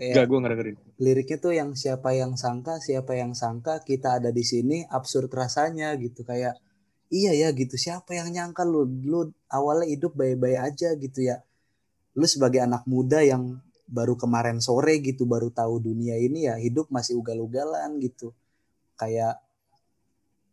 [0.00, 0.76] kayak Enggak, gue ngedengerin.
[0.96, 5.92] liriknya tuh yang siapa yang sangka siapa yang sangka kita ada di sini absurd rasanya
[6.00, 6.24] gitu.
[6.24, 6.56] Kayak
[7.12, 8.88] iya ya gitu siapa yang nyangka lu?
[8.88, 9.20] Lu
[9.52, 11.44] awalnya hidup baik-baik aja gitu ya.
[12.16, 16.88] Lu sebagai anak muda yang baru kemarin sore gitu baru tahu dunia ini ya hidup
[16.94, 18.30] masih ugal-ugalan gitu.
[18.94, 19.42] Kayak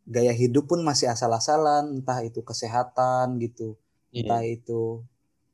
[0.10, 3.78] gaya hidup pun masih asal-asalan entah itu kesehatan gitu
[4.16, 4.56] entah Iya.
[4.58, 5.04] itu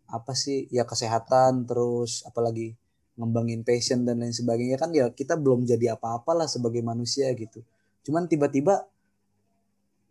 [0.07, 2.77] apa sih ya kesehatan terus apalagi
[3.17, 4.79] ngembangin passion dan lain sebagainya.
[4.79, 7.61] Kan ya kita belum jadi apa-apa lah sebagai manusia gitu.
[8.07, 8.87] Cuman tiba-tiba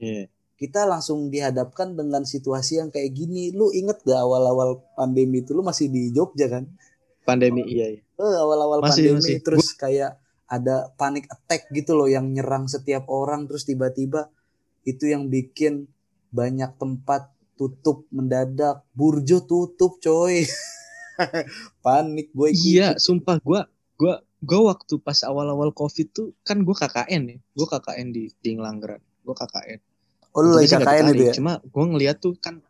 [0.03, 0.27] Iya.
[0.59, 3.51] kita langsung dihadapkan dengan situasi yang kayak gini.
[3.55, 5.55] Lu inget gak awal-awal pandemi itu?
[5.55, 6.67] Lu masih di Jogja kan
[7.23, 8.03] Pandemi iya, iya.
[8.03, 9.37] eh awal-awal Masih, pandemi masih.
[9.43, 10.19] terus kayak
[10.51, 14.29] ada panic attack gitu loh yang nyerang setiap orang terus tiba-tiba
[14.85, 15.89] itu yang bikin
[16.35, 20.43] banyak tempat tutup mendadak burjo tutup coy
[21.85, 23.69] panik gue Iya, sumpah gua
[24.01, 27.39] gua gua waktu pas awal-awal Covid tuh kan gua KKN ya.
[27.55, 28.99] Gua KKN di di.
[29.23, 29.81] Gua KKN.
[30.33, 32.65] oh lu lagi KKN itu ya Cuma gua ngeliat tuh kan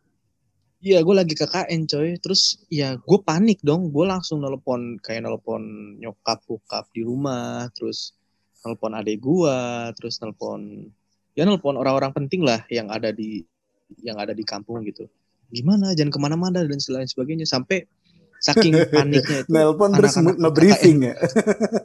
[0.83, 2.19] Iya, gue lagi KKN coy.
[2.19, 3.95] Terus ya gue panik dong.
[3.95, 5.63] Gue langsung nelpon kayak nelpon
[6.03, 8.19] nyokap bokap di rumah, terus
[8.67, 10.91] nelpon adek gua, terus nelpon
[11.39, 13.47] ya nelpon orang-orang penting lah yang ada di
[14.03, 15.07] yang ada di kampung gitu.
[15.55, 15.95] Gimana?
[15.95, 17.47] Jangan ke mana-mana dan selain sebagainya.
[17.47, 17.87] Sampai
[18.43, 21.15] saking paniknya itu nelpon terus nge-briefing ya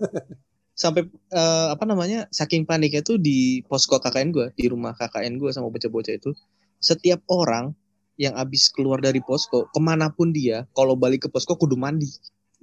[0.82, 5.54] sampai eh, apa namanya saking paniknya tuh di posko KKN gue di rumah KKN gue
[5.54, 6.34] sama bocah-bocah itu
[6.82, 7.74] setiap orang
[8.18, 12.10] yang abis keluar dari posko ke mana pun dia kalau balik ke posko kudu mandi.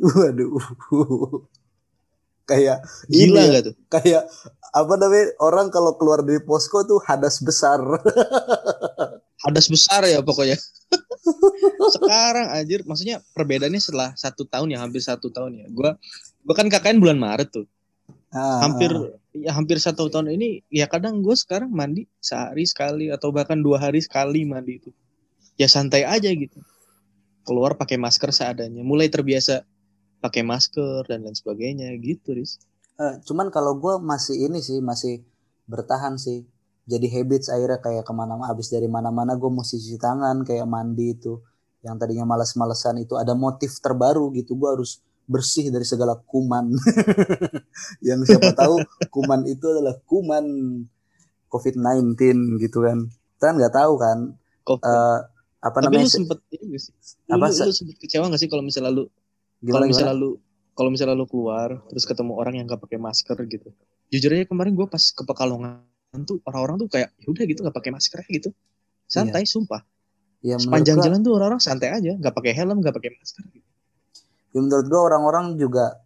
[0.03, 0.59] Waduh.
[2.45, 3.75] Kayak gila ya, gak tuh?
[3.89, 4.23] kayak
[4.75, 7.81] apa namanya orang kalau keluar dari posko tuh hadas besar.
[9.45, 10.59] Hadas besar ya pokoknya.
[11.97, 15.67] Sekarang anjir maksudnya perbedaannya setelah satu tahun ya hampir satu tahun ya.
[15.73, 15.97] Gue
[16.45, 17.67] gue kan KKN bulan Maret tuh.
[18.35, 19.15] Ah, hampir ah.
[19.31, 23.79] ya hampir satu tahun ini ya kadang gue sekarang mandi sehari sekali atau bahkan dua
[23.79, 24.91] hari sekali mandi itu
[25.61, 26.61] ya santai aja gitu.
[27.45, 28.81] Keluar pakai masker seadanya.
[28.81, 29.63] Mulai terbiasa
[30.25, 32.57] pakai masker dan lain sebagainya gitu ris
[32.95, 35.27] Eh, cuman kalau gue masih ini sih masih
[35.67, 36.47] bertahan sih.
[36.87, 41.19] Jadi habits akhirnya kayak ke mana-mana habis dari mana-mana gue mesti cuci tangan kayak mandi
[41.19, 41.43] itu.
[41.83, 44.55] Yang tadinya males-malesan itu ada motif terbaru gitu.
[44.55, 46.71] Gue harus bersih dari segala kuman.
[48.07, 48.79] yang siapa tahu
[49.11, 50.47] kuman itu adalah kuman
[51.51, 52.15] COVID-19
[52.63, 53.11] gitu kan.
[53.11, 54.19] Kita kan nggak tahu kan.
[54.63, 55.19] Kok eh,
[55.65, 56.93] apa tapi namanya lu sempet ini gak sih?
[57.25, 59.05] Lu, Apa, lu, lu sempet kecewa gak sih kalau misalnya lu
[59.65, 60.31] kalau misalnya lu
[60.77, 63.73] kalau misalnya lu keluar terus ketemu orang yang gak pakai masker gitu.
[64.13, 65.89] Jujur aja kemarin gue pas ke Pekalongan
[66.29, 68.55] tuh orang-orang tuh kayak ya udah gitu nggak pakai masker gitu.
[69.09, 69.83] Santai sumpah.
[70.45, 73.43] Ya, Sepanjang gua- jalan tuh orang-orang santai aja, nggak pakai helm, nggak pakai masker.
[73.49, 73.67] Gitu.
[74.55, 75.99] ya menurut gua orang-orang juga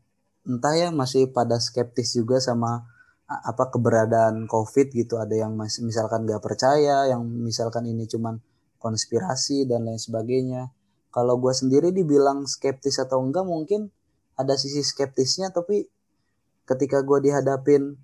[0.48, 2.86] entah ya masih pada skeptis juga sama
[3.28, 5.20] apa keberadaan COVID gitu.
[5.20, 8.40] Ada yang masih misalkan nggak percaya, yang misalkan ini cuman
[8.78, 10.70] konspirasi dan lain sebagainya.
[11.10, 13.90] Kalau gua sendiri dibilang skeptis atau enggak mungkin
[14.38, 15.86] ada sisi skeptisnya, tapi
[16.64, 17.98] ketika gua dihadapin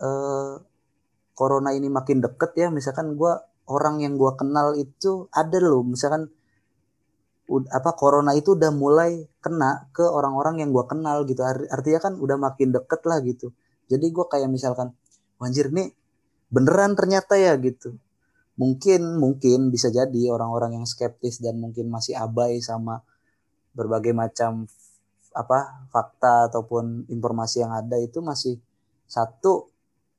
[0.00, 0.54] eh,
[1.34, 6.30] corona ini makin deket ya, misalkan gua orang yang gua kenal itu ada loh, misalkan
[7.46, 11.42] apa corona itu udah mulai kena ke orang-orang yang gua kenal gitu.
[11.46, 13.50] Ar- artinya kan udah makin deket lah gitu.
[13.86, 14.94] Jadi gua kayak misalkan
[15.38, 15.94] wanjir nih
[16.50, 17.98] beneran ternyata ya gitu
[18.56, 23.04] mungkin mungkin bisa jadi orang-orang yang skeptis dan mungkin masih abai sama
[23.76, 24.64] berbagai macam
[25.36, 28.56] apa fakta ataupun informasi yang ada itu masih
[29.04, 29.68] satu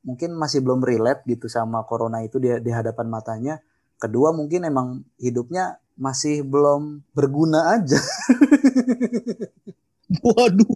[0.05, 3.57] mungkin masih belum relate gitu sama corona itu di, di hadapan matanya
[3.97, 7.97] kedua mungkin emang hidupnya masih belum berguna aja
[10.23, 10.71] Waduh.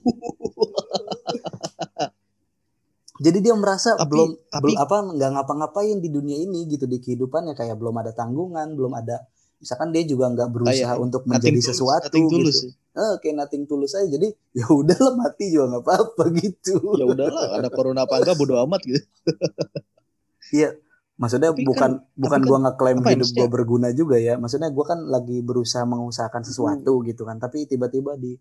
[3.21, 6.97] Jadi dia merasa Tapi- belum tapi- belum apa nggak ngapa-ngapain di dunia ini gitu di
[6.97, 7.53] kehidupannya.
[7.53, 9.21] Kayak belum ada tanggungan belum ada
[9.61, 12.57] misalkan dia juga nggak berusaha Kayak untuk Nothing menjadi tulus, sesuatu nothing tulus.
[12.65, 12.67] gitu.
[12.91, 14.07] eh, kayak nothing tulus aja.
[14.09, 16.73] Jadi ya udahlah mati juga nggak apa-apa gitu.
[16.97, 19.05] Ya udahlah, ada corona apa enggak bodo amat gitu.
[20.51, 20.75] Iya,
[21.15, 24.35] maksudnya Tapi bukan bukan tapi gua ngeklaim apa ya, hidup gua berguna juga ya.
[24.35, 28.35] Maksudnya gua kan lagi berusaha mengusahakan sesuatu gitu kan, tapi tiba-tiba di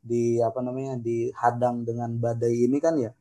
[0.00, 3.12] di apa namanya dihadang dengan badai ini kan ya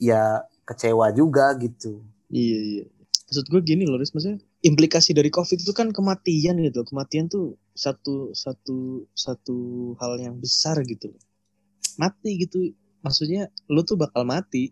[0.00, 2.02] ya kecewa juga gitu.
[2.32, 2.84] Iya iya.
[3.28, 6.84] Maksud gue gini loh, Riz, maksudnya implikasi dari COVID itu kan kematian gitu.
[6.86, 9.56] Kematian tuh satu satu satu
[9.98, 11.10] hal yang besar gitu.
[11.98, 12.74] Mati gitu.
[13.02, 14.70] Maksudnya lu tuh bakal mati.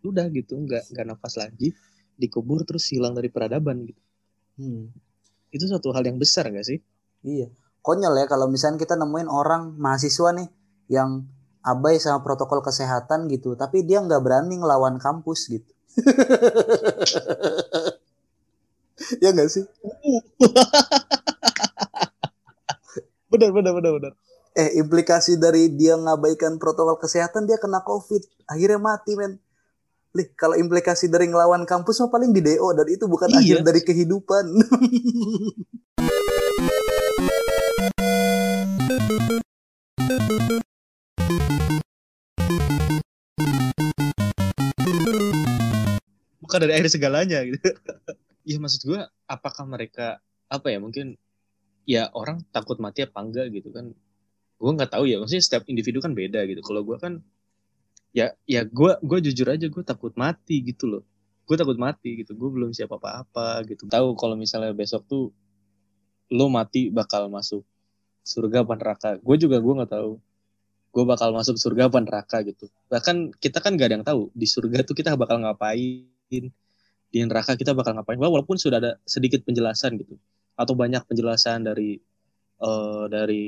[0.00, 1.76] Udah gitu, nggak nggak nafas lagi,
[2.16, 4.00] dikubur terus hilang dari peradaban gitu.
[4.56, 4.88] Hmm,
[5.52, 6.80] Itu suatu hal yang besar gak sih?
[7.24, 7.48] iya.
[7.80, 10.48] Konyol ya kalau misalnya kita nemuin orang mahasiswa nih
[10.92, 11.24] yang
[11.60, 15.70] abai sama protokol kesehatan gitu, tapi dia nggak berani ngelawan kampus gitu.
[19.24, 19.64] ya nggak sih?
[23.30, 24.12] Benar benar benar benar.
[24.50, 28.18] eh implikasi dari dia ngabaikan protokol kesehatan dia kena covid
[28.50, 29.38] akhirnya mati men
[30.10, 33.38] Lih, kalau implikasi dari ngelawan kampus mah paling di DO dan itu bukan Iya.
[33.38, 34.44] akhir dari kehidupan.
[46.50, 47.62] bukan dari akhir segalanya gitu.
[48.42, 50.18] Iya maksud gue apakah mereka
[50.50, 51.14] apa ya mungkin
[51.86, 53.94] ya orang takut mati apa enggak gitu kan.
[54.58, 56.58] Gue nggak tahu ya maksudnya setiap individu kan beda gitu.
[56.66, 57.22] Kalau gue kan
[58.10, 61.02] ya ya gue gue jujur aja gue takut mati gitu loh.
[61.46, 62.34] Gue takut mati gitu.
[62.34, 63.86] Gue belum siap apa-apa gitu.
[63.86, 65.30] Tahu kalau misalnya besok tuh
[66.34, 67.62] lo mati bakal masuk
[68.26, 69.08] surga apa neraka.
[69.22, 70.18] Gue juga gue nggak tahu.
[70.90, 72.66] Gue bakal masuk surga apa neraka gitu.
[72.90, 77.58] Bahkan kita kan gak ada yang tahu di surga tuh kita bakal ngapain di neraka
[77.58, 78.16] kita bakal ngapain?
[78.16, 80.14] Walaupun sudah ada sedikit penjelasan gitu
[80.54, 81.98] atau banyak penjelasan dari
[82.62, 83.46] eh, dari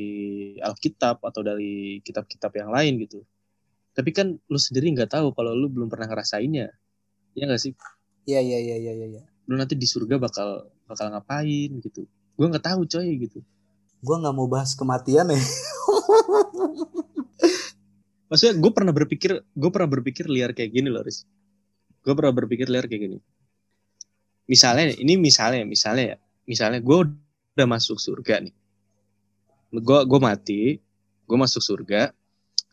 [0.58, 3.22] Alkitab atau dari kitab-kitab yang lain gitu.
[3.94, 6.74] Tapi kan lu sendiri nggak tahu kalau lu belum pernah ngerasainnya.
[7.38, 7.72] Ya nggak sih?
[8.26, 9.22] Iya iya iya iya iya.
[9.50, 12.06] lu nanti di surga bakal bakal ngapain gitu?
[12.38, 13.42] Gue nggak tahu coy gitu.
[14.02, 15.38] Gua nggak mau bahas kematian ya.
[18.32, 21.28] maksudnya gue pernah berpikir gue pernah berpikir liar kayak gini loh Riz
[22.02, 23.18] gue pernah berpikir liar kayak gini
[24.50, 26.98] misalnya ini misalnya misalnya ya misalnya gue
[27.54, 28.54] udah masuk surga nih
[29.72, 30.62] gue gue mati
[31.24, 32.10] gue masuk surga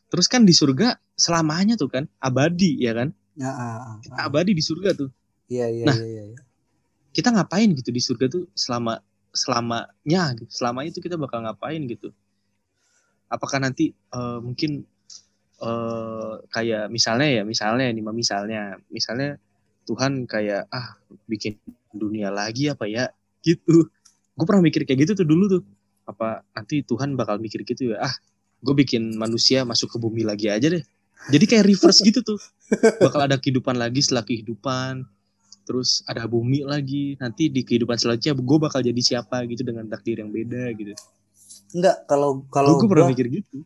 [0.10, 4.28] terus kan di surga selamanya tuh kan abadi ya kan Ya, ah, ah, kita ah.
[4.28, 5.08] abadi di surga tuh
[5.48, 5.96] Iya iya Nah.
[5.96, 6.24] iya iya.
[6.36, 6.40] iya.
[7.16, 9.00] kita ngapain gitu di surga tuh selama
[9.32, 10.52] selamanya gitu.
[10.52, 12.12] selama itu kita bakal ngapain gitu
[13.32, 14.84] apakah nanti eh, mungkin
[15.60, 18.62] eh kayak misalnya ya misalnya nih misalnya.
[18.88, 19.36] Misalnya
[19.84, 20.96] Tuhan kayak ah
[21.26, 21.58] bikin
[21.92, 23.12] dunia lagi apa ya?
[23.46, 23.88] Gitu.
[24.36, 25.64] Gue pernah mikir kayak gitu tuh dulu tuh.
[26.08, 28.04] Apa nanti Tuhan bakal mikir gitu ya?
[28.04, 28.14] Ah
[28.60, 30.84] gue bikin manusia masuk ke bumi lagi aja deh.
[31.28, 32.40] Jadi kayak reverse gitu tuh.
[33.00, 35.04] Bakal ada kehidupan lagi setelah kehidupan.
[35.68, 37.16] Terus ada bumi lagi.
[37.20, 40.96] Nanti di kehidupan selanjutnya gue bakal jadi siapa gitu dengan takdir yang beda gitu.
[41.76, 43.64] Enggak kalau kalau gue pernah mikir gitu.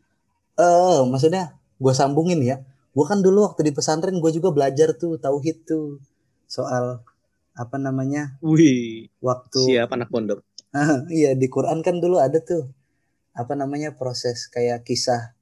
[0.54, 1.54] Eh maksudnya
[1.84, 2.64] gue sambungin ya.
[2.96, 6.00] Gue kan dulu waktu di pesantren gue juga belajar tuh tauhid tuh.
[6.48, 7.04] Soal
[7.52, 8.40] apa namanya?
[8.40, 10.40] Wih, waktu siap anak pondok.
[11.12, 12.72] iya di Quran kan dulu ada tuh
[13.36, 15.36] apa namanya proses kayak kisah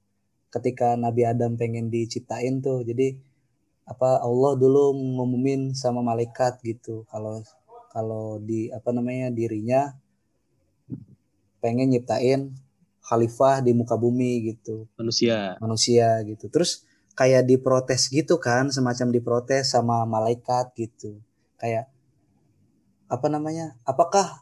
[0.53, 2.83] ketika Nabi Adam pengen diciptain tuh.
[2.83, 3.15] Jadi
[3.87, 7.07] apa Allah dulu ngumumin sama malaikat gitu.
[7.07, 7.39] Kalau
[7.93, 9.93] kalau di apa namanya dirinya
[11.63, 12.51] pengen nyiptain
[13.03, 15.59] khalifah di muka bumi gitu Manusia.
[15.59, 21.19] manusia gitu terus kayak diprotes gitu kan semacam diprotes sama malaikat gitu
[21.59, 21.91] kayak
[23.05, 24.41] apa namanya apakah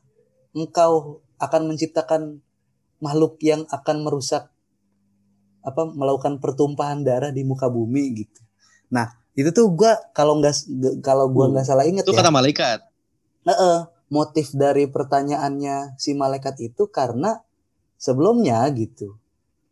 [0.55, 2.39] engkau akan menciptakan
[3.01, 4.47] makhluk yang akan merusak
[5.61, 8.41] apa melakukan pertumpahan darah di muka bumi gitu
[8.89, 10.53] nah itu tuh gua kalau nggak
[11.03, 11.53] kalau gua Hmm.
[11.57, 12.79] nggak salah inget Itu ya kata malaikat.
[13.41, 13.79] Heeh,
[14.11, 17.41] motif dari pertanyaannya si malaikat itu karena
[18.01, 19.13] sebelumnya gitu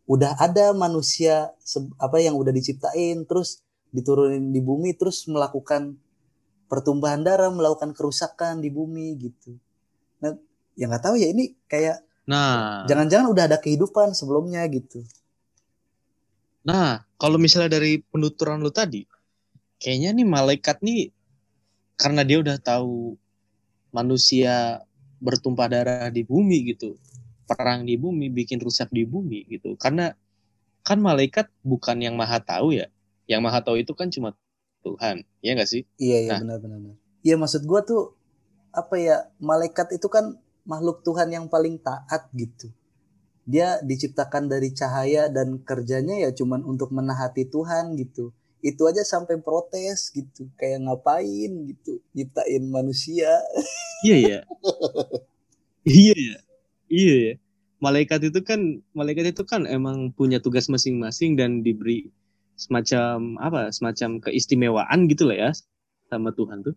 [0.06, 1.50] udah ada manusia
[1.98, 5.98] apa yang udah diciptain terus diturunin di bumi terus melakukan
[6.70, 9.58] pertumbuhan darah melakukan kerusakan di bumi gitu.
[10.22, 10.38] Nah
[10.78, 15.02] ya nggak tahu ya ini kayak Nah, jangan-jangan udah ada kehidupan sebelumnya gitu.
[16.62, 19.02] Nah kalau misalnya dari penuturan lu tadi,
[19.82, 21.10] kayaknya nih malaikat nih
[21.98, 23.18] karena dia udah tahu
[23.90, 24.78] manusia
[25.18, 26.94] bertumpah darah di bumi gitu,
[27.50, 29.74] perang di bumi, bikin rusak di bumi gitu.
[29.82, 30.14] Karena
[30.86, 32.86] kan malaikat bukan yang maha tahu ya,
[33.30, 34.30] yang maha tahu itu kan cuma
[34.86, 35.82] Tuhan, ya nggak sih?
[36.00, 36.40] iya iya Nah.
[36.40, 38.02] benar-benar iya maksud gua tuh
[38.72, 42.70] apa ya malaikat itu kan makhluk Tuhan yang paling taat gitu
[43.44, 48.30] dia diciptakan dari cahaya dan kerjanya ya cuman untuk menahati Tuhan gitu
[48.62, 53.28] itu aja sampai protes gitu kayak ngapain gitu nyiptain manusia
[54.04, 54.38] Iya ya.
[55.84, 56.36] iya ya.
[56.90, 57.34] Iya ya.
[57.80, 58.60] Malaikat itu kan
[58.92, 62.12] malaikat itu kan emang punya tugas masing-masing dan diberi
[62.58, 63.72] semacam apa?
[63.72, 65.50] Semacam keistimewaan gitu lah ya
[66.10, 66.74] sama Tuhan tuh.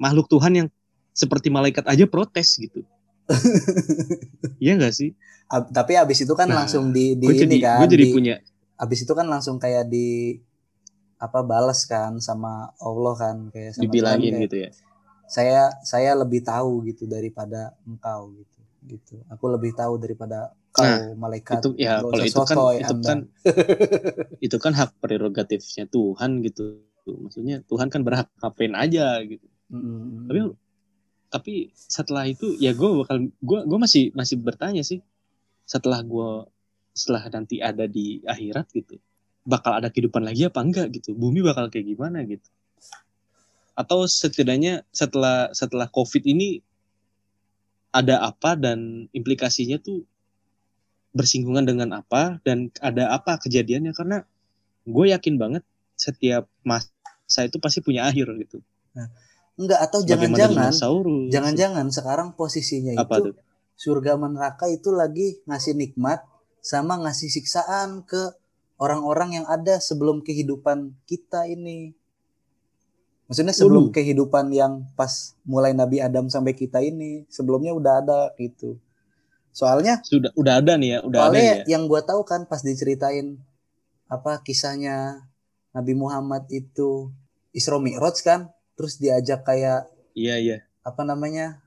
[0.00, 0.68] Makhluk Tuhan yang
[1.14, 2.82] seperti malaikat aja protes gitu.
[4.62, 5.10] Iya enggak sih?
[5.52, 8.06] Ab- tapi abis itu kan Nah, langsung di, di Gue jadi ini kan gue jadi
[8.08, 8.34] di- punya
[8.74, 10.34] abis itu kan langsung kayak di
[11.22, 14.70] apa balas kan sama Allah kan kayak sama dibilangin kayak, gitu ya.
[15.30, 18.53] saya saya lebih tahu gitu daripada engkau gitu
[18.84, 22.94] gitu aku lebih tahu daripada kau Nah, malaikat Itu ya kalau itu kan sotoy itu
[22.94, 23.06] Anda.
[23.06, 23.18] kan
[24.42, 26.82] itu kan hak prerogatifnya Tuhan gitu.
[27.04, 29.46] Maksudnya Tuhan kan berhak ngapain aja gitu.
[30.26, 30.40] Tapi
[31.30, 35.02] tapi setelah itu ya gue bakal gue gue masih masih bertanya sih
[35.66, 36.46] setelah gue
[36.94, 39.02] setelah nanti ada di akhirat gitu
[39.42, 42.46] bakal ada kehidupan lagi apa enggak gitu bumi bakal kayak gimana gitu
[43.74, 46.62] atau setidaknya setelah setelah covid ini
[47.94, 50.02] ada apa dan implikasinya tuh
[51.14, 53.94] bersinggungan dengan apa dan ada apa kejadiannya.
[53.94, 54.26] Karena
[54.82, 55.62] gue yakin banget
[55.94, 58.58] setiap masa itu pasti punya akhir gitu.
[59.54, 60.74] Enggak atau jangan-jangan
[61.30, 63.34] jangan-jangan sekarang posisinya apa itu tuh?
[63.78, 66.26] surga neraka itu lagi ngasih nikmat
[66.58, 68.34] sama ngasih siksaan ke
[68.78, 71.94] orang-orang yang ada sebelum kehidupan kita ini.
[73.24, 73.94] Maksudnya sebelum Waduh.
[73.96, 78.76] kehidupan yang pas mulai Nabi Adam sampai kita ini, sebelumnya udah ada gitu.
[79.50, 82.60] Soalnya sudah udah ada nih ya udah ada soalnya ya yang gua tahu kan pas
[82.60, 83.38] diceritain
[84.10, 85.24] apa kisahnya
[85.72, 87.08] Nabi Muhammad itu
[87.50, 88.40] Isra Mi'raj kan,
[88.76, 91.62] terus diajak kayak iya iya apa namanya?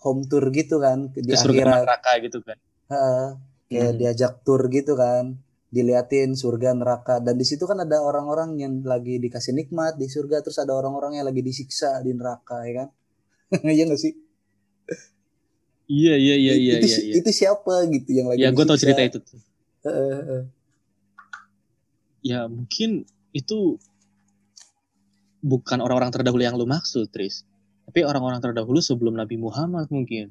[0.00, 1.84] home tour gitu kan di ke akhirat.
[1.84, 2.56] neraka gitu kan
[2.88, 3.26] Heeh,
[3.68, 3.98] kayak Hmm.
[4.00, 5.36] diajak tour gitu kan
[5.70, 7.22] diliatin surga neraka.
[7.22, 11.22] Dan di situ kan ada orang-orang yang lagi dikasih nikmat di surga terus ada orang-orang
[11.22, 12.88] yang lagi disiksa di neraka ya kan?
[13.66, 14.14] Iya gak sih?
[15.90, 17.14] Iya iya iya iya itu, iya iya.
[17.18, 19.42] itu siapa gitu yang lagi ya gue tau cerita itu tuh.
[22.22, 23.02] Ya mungkin
[23.34, 23.74] itu
[25.42, 27.42] bukan orang-orang terdahulu yang lu maksud Tris.
[27.90, 30.30] Tapi orang-orang terdahulu sebelum Nabi Muhammad mungkin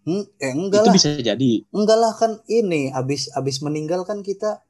[0.00, 0.94] Hmm, eh enggak itu lah.
[0.96, 1.52] bisa jadi.
[1.70, 4.64] Enggak lah kan ini abis abis meninggal kan kita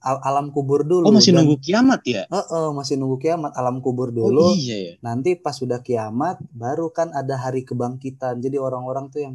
[0.00, 2.22] al- alam kubur dulu oh masih dan- nunggu kiamat ya?
[2.28, 4.56] Heeh, masih nunggu kiamat alam kubur oh dulu.
[4.56, 4.94] iya ya.
[5.04, 8.40] Nanti pas sudah kiamat baru kan ada hari kebangkitan.
[8.40, 9.34] Jadi orang-orang tuh yang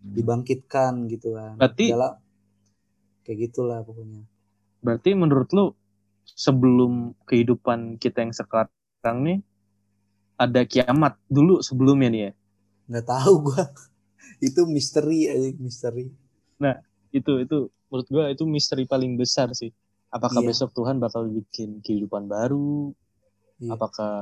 [0.00, 1.60] dibangkitkan gitu kan.
[1.60, 2.16] Berarti- Dalam-
[3.20, 4.24] kayak gitulah pokoknya.
[4.80, 5.76] Berarti menurut lu
[6.24, 9.38] sebelum kehidupan kita yang sekarang nih
[10.36, 12.32] ada kiamat dulu sebelumnya nih ya?
[12.88, 13.68] Nggak tahu gua
[14.40, 16.08] itu misteri aja misteri
[17.10, 17.58] itu itu
[17.90, 19.74] menurut gua itu misteri paling besar sih
[20.08, 20.54] apakah Iya.
[20.54, 22.94] besok Tuhan bakal bikin kehidupan baru
[23.58, 23.74] Iya.
[23.74, 24.14] apakah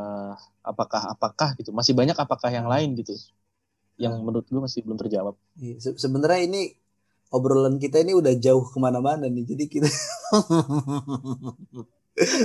[0.64, 3.12] apakah apakah gitu masih banyak apakah yang lain gitu
[4.00, 6.62] yang menurut gua masih belum terjawab Iya, se- sebenarnya ini
[7.28, 9.44] obrolan kita ini udah jauh ke mana-mana nih.
[9.44, 9.88] Jadi kita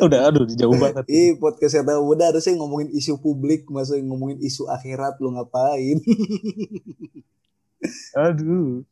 [0.05, 1.07] Udah aduh jauh banget.
[1.09, 5.97] Ih, podcast kata muda harusnya ngomongin isu publik, masa ngomongin isu akhirat lu ngapain?
[8.15, 8.83] Aduh.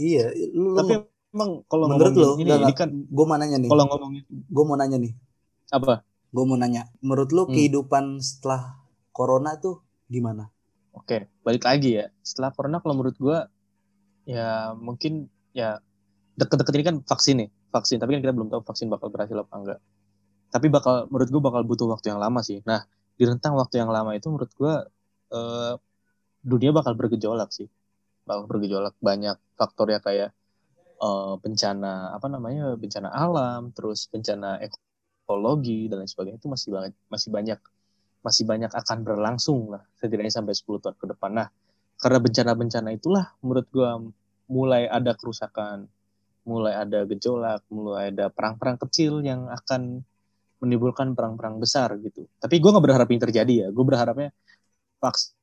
[0.00, 0.92] iya, lu, Tapi
[1.34, 4.76] emang kalau menurut lu, ini, ini kan gue mau nanya nih, kalau ngomongin gue mau
[4.78, 5.12] nanya nih,
[5.70, 6.02] apa?
[6.30, 7.54] gue mau nanya, menurut lu Hmm.
[7.54, 8.80] kehidupan setelah
[9.10, 10.50] corona tuh gimana?
[10.94, 12.06] Oke, balik lagi ya.
[12.22, 13.46] Setelah corona kalau menurut gua
[14.26, 15.78] ya mungkin ya
[16.34, 17.98] deket-deket ini kan vaksin nih, vaksin.
[18.02, 19.78] Tapi kan kita belum tahu vaksin bakal berhasil apa enggak.
[20.50, 22.58] Tapi bakal menurut gua bakal butuh waktu yang lama sih.
[22.66, 22.82] Nah,
[23.14, 24.82] di rentang waktu yang lama itu menurut gua
[25.30, 25.74] eh,
[26.42, 27.70] dunia bakal bergejolak sih.
[28.30, 30.30] Bakal bergejolak banyak faktor ya kayak
[31.02, 36.92] eh, bencana apa namanya bencana alam, terus bencana ekologi dan lain sebagainya itu masih banget
[37.10, 37.58] masih banyak
[38.22, 41.30] masih banyak akan berlangsung lah setidaknya sampai 10 tahun ke depan.
[41.34, 41.48] Nah,
[41.98, 43.98] karena bencana-bencana itulah menurut gua
[44.46, 45.90] mulai ada kerusakan,
[46.46, 50.06] mulai ada gejolak, mulai ada perang-perang kecil yang akan
[50.62, 52.30] menimbulkan perang-perang besar gitu.
[52.38, 53.68] Tapi gua nggak berharap ini terjadi ya.
[53.74, 54.30] Gue berharapnya
[55.00, 55.39] vaksin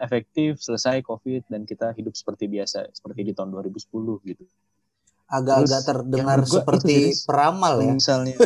[0.00, 3.86] efektif, selesai COVID, dan kita hidup seperti biasa, seperti di tahun 2010
[4.26, 4.44] gitu.
[5.28, 7.92] Agak-agak terdengar gua seperti peramal ya.
[7.92, 8.36] Misalnya.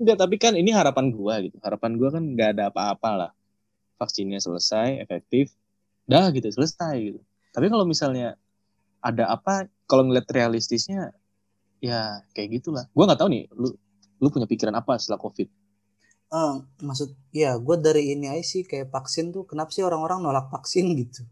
[0.00, 1.56] Enggak, tapi kan ini harapan gua gitu.
[1.64, 3.30] Harapan gua kan nggak ada apa-apa lah.
[3.96, 5.52] Vaksinnya selesai, efektif,
[6.08, 7.20] dah gitu, selesai gitu.
[7.50, 8.36] Tapi kalau misalnya
[9.00, 11.12] ada apa, kalau ngeliat realistisnya,
[11.80, 12.84] ya kayak gitulah.
[12.92, 13.72] Gua nggak tahu nih, lu
[14.20, 15.48] lu punya pikiran apa setelah COVID?
[16.30, 16.54] Eh,
[16.86, 20.86] maksud ya gue dari ini aja sih kayak vaksin tuh kenapa sih orang-orang nolak vaksin
[21.02, 21.22] gitu?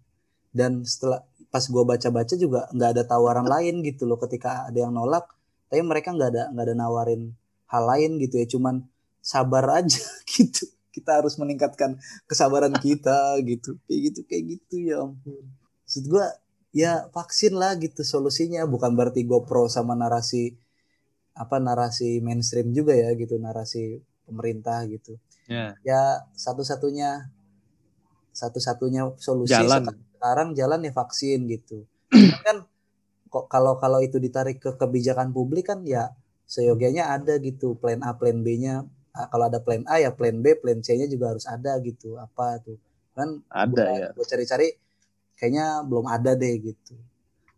[0.50, 1.22] Dan setelah
[1.52, 5.24] pas gue baca-baca juga nggak ada tawaran lain gitu loh ketika ada yang nolak
[5.72, 7.22] tapi mereka nggak ada nggak ada nawarin
[7.72, 8.74] hal lain gitu ya cuman
[9.22, 10.02] sabar aja
[10.34, 10.66] gitu.
[10.94, 13.78] Kita harus meningkatkan kesabaran kita gitu.
[13.86, 15.44] Kayak gitu kayak gitu ya ampun.
[15.86, 16.26] Maksud gue
[16.74, 18.66] ya vaksin lah gitu solusinya.
[18.66, 20.58] Bukan berarti gue pro sama narasi
[21.38, 25.16] apa narasi mainstream juga ya gitu narasi pemerintah gitu
[25.48, 25.72] Ya.
[25.80, 26.02] ya
[26.36, 27.32] satu-satunya
[28.32, 29.82] satu-satunya solusi Jalan.
[29.88, 32.56] sek- sekarang jalan ya vaksin gitu Cuman kan
[33.28, 36.12] kok kalau kalau itu ditarik ke kebijakan publik kan ya
[36.44, 40.54] seyogianya ada gitu plan A plan B-nya Ah, kalau ada plan A ya plan B
[40.54, 42.78] plan C-nya juga harus ada gitu apa tuh
[43.18, 44.08] kan Ada ya.
[44.14, 44.68] gue cari-cari
[45.34, 46.94] kayaknya belum ada deh gitu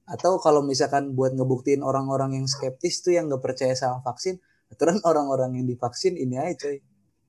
[0.08, 4.40] atau kalau misalkan buat ngebuktiin orang-orang yang skeptis tuh yang nggak percaya sama vaksin
[4.70, 6.78] aturan orang-orang yang divaksin ini aja coy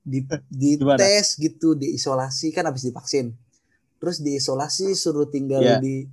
[0.02, 0.18] di
[0.78, 0.98] Gimana?
[0.98, 3.34] dites gitu diisolasi kan habis divaksin
[3.98, 5.78] terus diisolasi suruh tinggal Iya.
[5.78, 6.06] di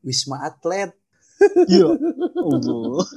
[0.00, 0.90] wisma atlet
[1.68, 1.86] Iya.
[2.36, 3.04] Allah.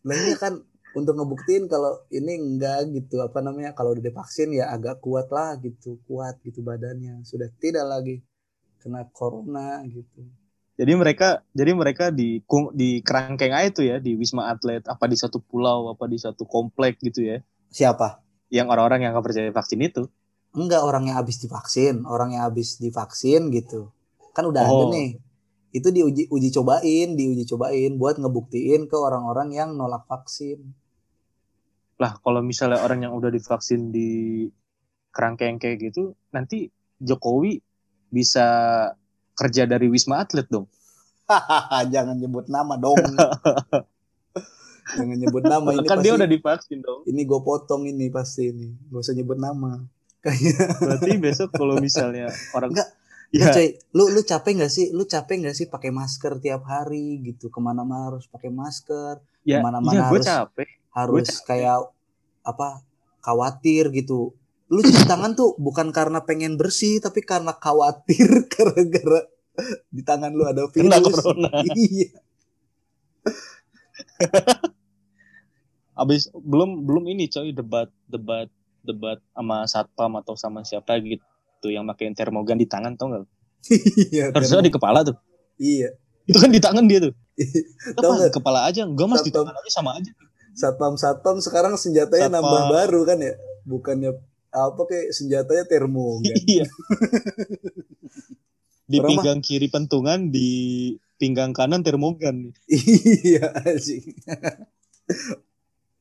[0.00, 0.56] Nah ini kan
[0.90, 5.54] untuk ngebuktiin kalau ini enggak gitu apa namanya kalau udah divaksin ya agak kuat lah
[5.56, 8.16] gitu kuat gitu badannya sudah tidak lagi
[8.80, 10.24] kena corona gitu
[10.80, 11.28] Jadi mereka
[11.58, 12.28] jadi mereka di
[12.80, 16.42] di kerangkeng aja tuh ya di Wisma Atlet apa di satu pulau apa di satu
[16.54, 17.36] komplek gitu ya.
[17.70, 18.08] siapa
[18.56, 20.02] Yang orang-orang yang nggak percaya vaksin itu.
[20.60, 23.80] enggak orang yang habis divaksin orang yang habis divaksin gitu
[24.36, 24.92] kan udah ada Oh.
[24.94, 25.08] nih
[25.78, 30.58] itu diuji uji cobain diuji cobain buat ngebuktiin ke orang-orang yang nolak vaksin
[32.02, 34.08] Lah kalau misalnya orang yang udah divaksin di
[35.14, 36.70] kerangkeng kayak gitu, nanti
[37.02, 37.58] Jokowi
[38.10, 38.46] bisa
[39.40, 40.68] kerja dari Wisma Atlet dong.
[41.94, 42.98] jangan nyebut nama dong
[44.98, 47.06] jangan nyebut nama ini kan pasti, dia udah divaksin dong.
[47.06, 49.78] ini gue potong ini pasti ini gak usah nyebut nama
[50.18, 52.88] kayak Berarti besok kalau misalnya orang Enggak.
[53.30, 54.90] ya, Lu, coy, lu lu capek nggak sih?
[54.90, 57.46] Lu capek nggak sih pakai masker tiap hari gitu?
[57.48, 60.68] Ke mana-mana harus pakai masker, ya, ke mana-mana gue harus- capek.
[60.90, 61.46] harus capek.
[61.46, 61.78] kayak
[62.42, 62.82] apa?
[63.22, 64.34] Khawatir gitu.
[64.70, 69.26] Lu cuci tangan tuh bukan karena pengen bersih, tapi karena khawatir gara-gara
[69.90, 71.18] di tangan lu ada Kena virus.
[71.20, 71.50] corona.
[71.74, 72.10] Iya.
[75.92, 78.48] Abis belum belum ini coy debat debat
[78.80, 83.26] debat sama satpam atau sama siapa gitu yang pakai termogan di tangan tau nggak?
[84.08, 84.32] Iya.
[84.32, 85.16] Harusnya di kepala tuh.
[85.60, 85.92] Iya.
[86.24, 87.12] Itu kan di tangan dia tuh.
[88.00, 88.30] Nggak?
[88.30, 88.86] di kepala aja?
[88.86, 89.50] Enggak mas di Satpam.
[89.50, 90.12] tangan aja sama aja.
[90.54, 92.40] Satpam-satpam sekarang senjatanya Satpam.
[92.40, 93.34] nambah baru kan ya?
[93.66, 94.10] Bukannya
[94.50, 96.34] apa kayak senjatanya termogan.
[96.42, 96.66] Iya.
[98.84, 100.48] di Orang mah- pinggang kiri pentungan, di
[101.16, 102.50] pinggang kanan termogan.
[102.66, 103.46] iya
[103.76, 104.02] sih.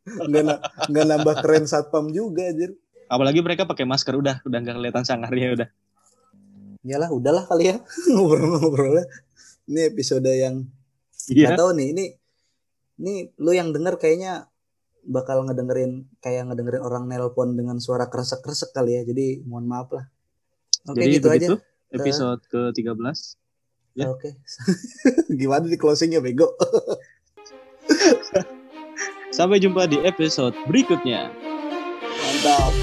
[0.06, 2.74] nggak, na- nggak nambah keren satpam juga anjir.
[3.06, 5.70] Apalagi mereka pakai masker udah udah nggak kelihatan sangarnya udah.
[6.82, 7.78] Yalah udahlah kali ya
[8.10, 9.06] ngobrol-ngobrolnya.
[9.66, 10.66] Ini episode yang
[11.30, 11.58] nggak Iya.
[11.58, 12.06] tahu nih ini
[12.97, 14.49] ini lu yang denger kayaknya
[15.06, 19.02] bakal ngedengerin kayak ngedengerin orang nelpon dengan suara kresek-kresek kali ya.
[19.04, 20.06] Jadi mohon maaf lah.
[20.88, 21.95] Oke Jadi gitu begitu aja.
[22.00, 23.18] episode ke-13.
[24.00, 24.08] ya.
[24.10, 24.39] Oke.
[25.39, 26.56] Gimana di closingnya bego?
[29.36, 31.30] Sampai jumpa di episode berikutnya.
[32.02, 32.78] Mantap.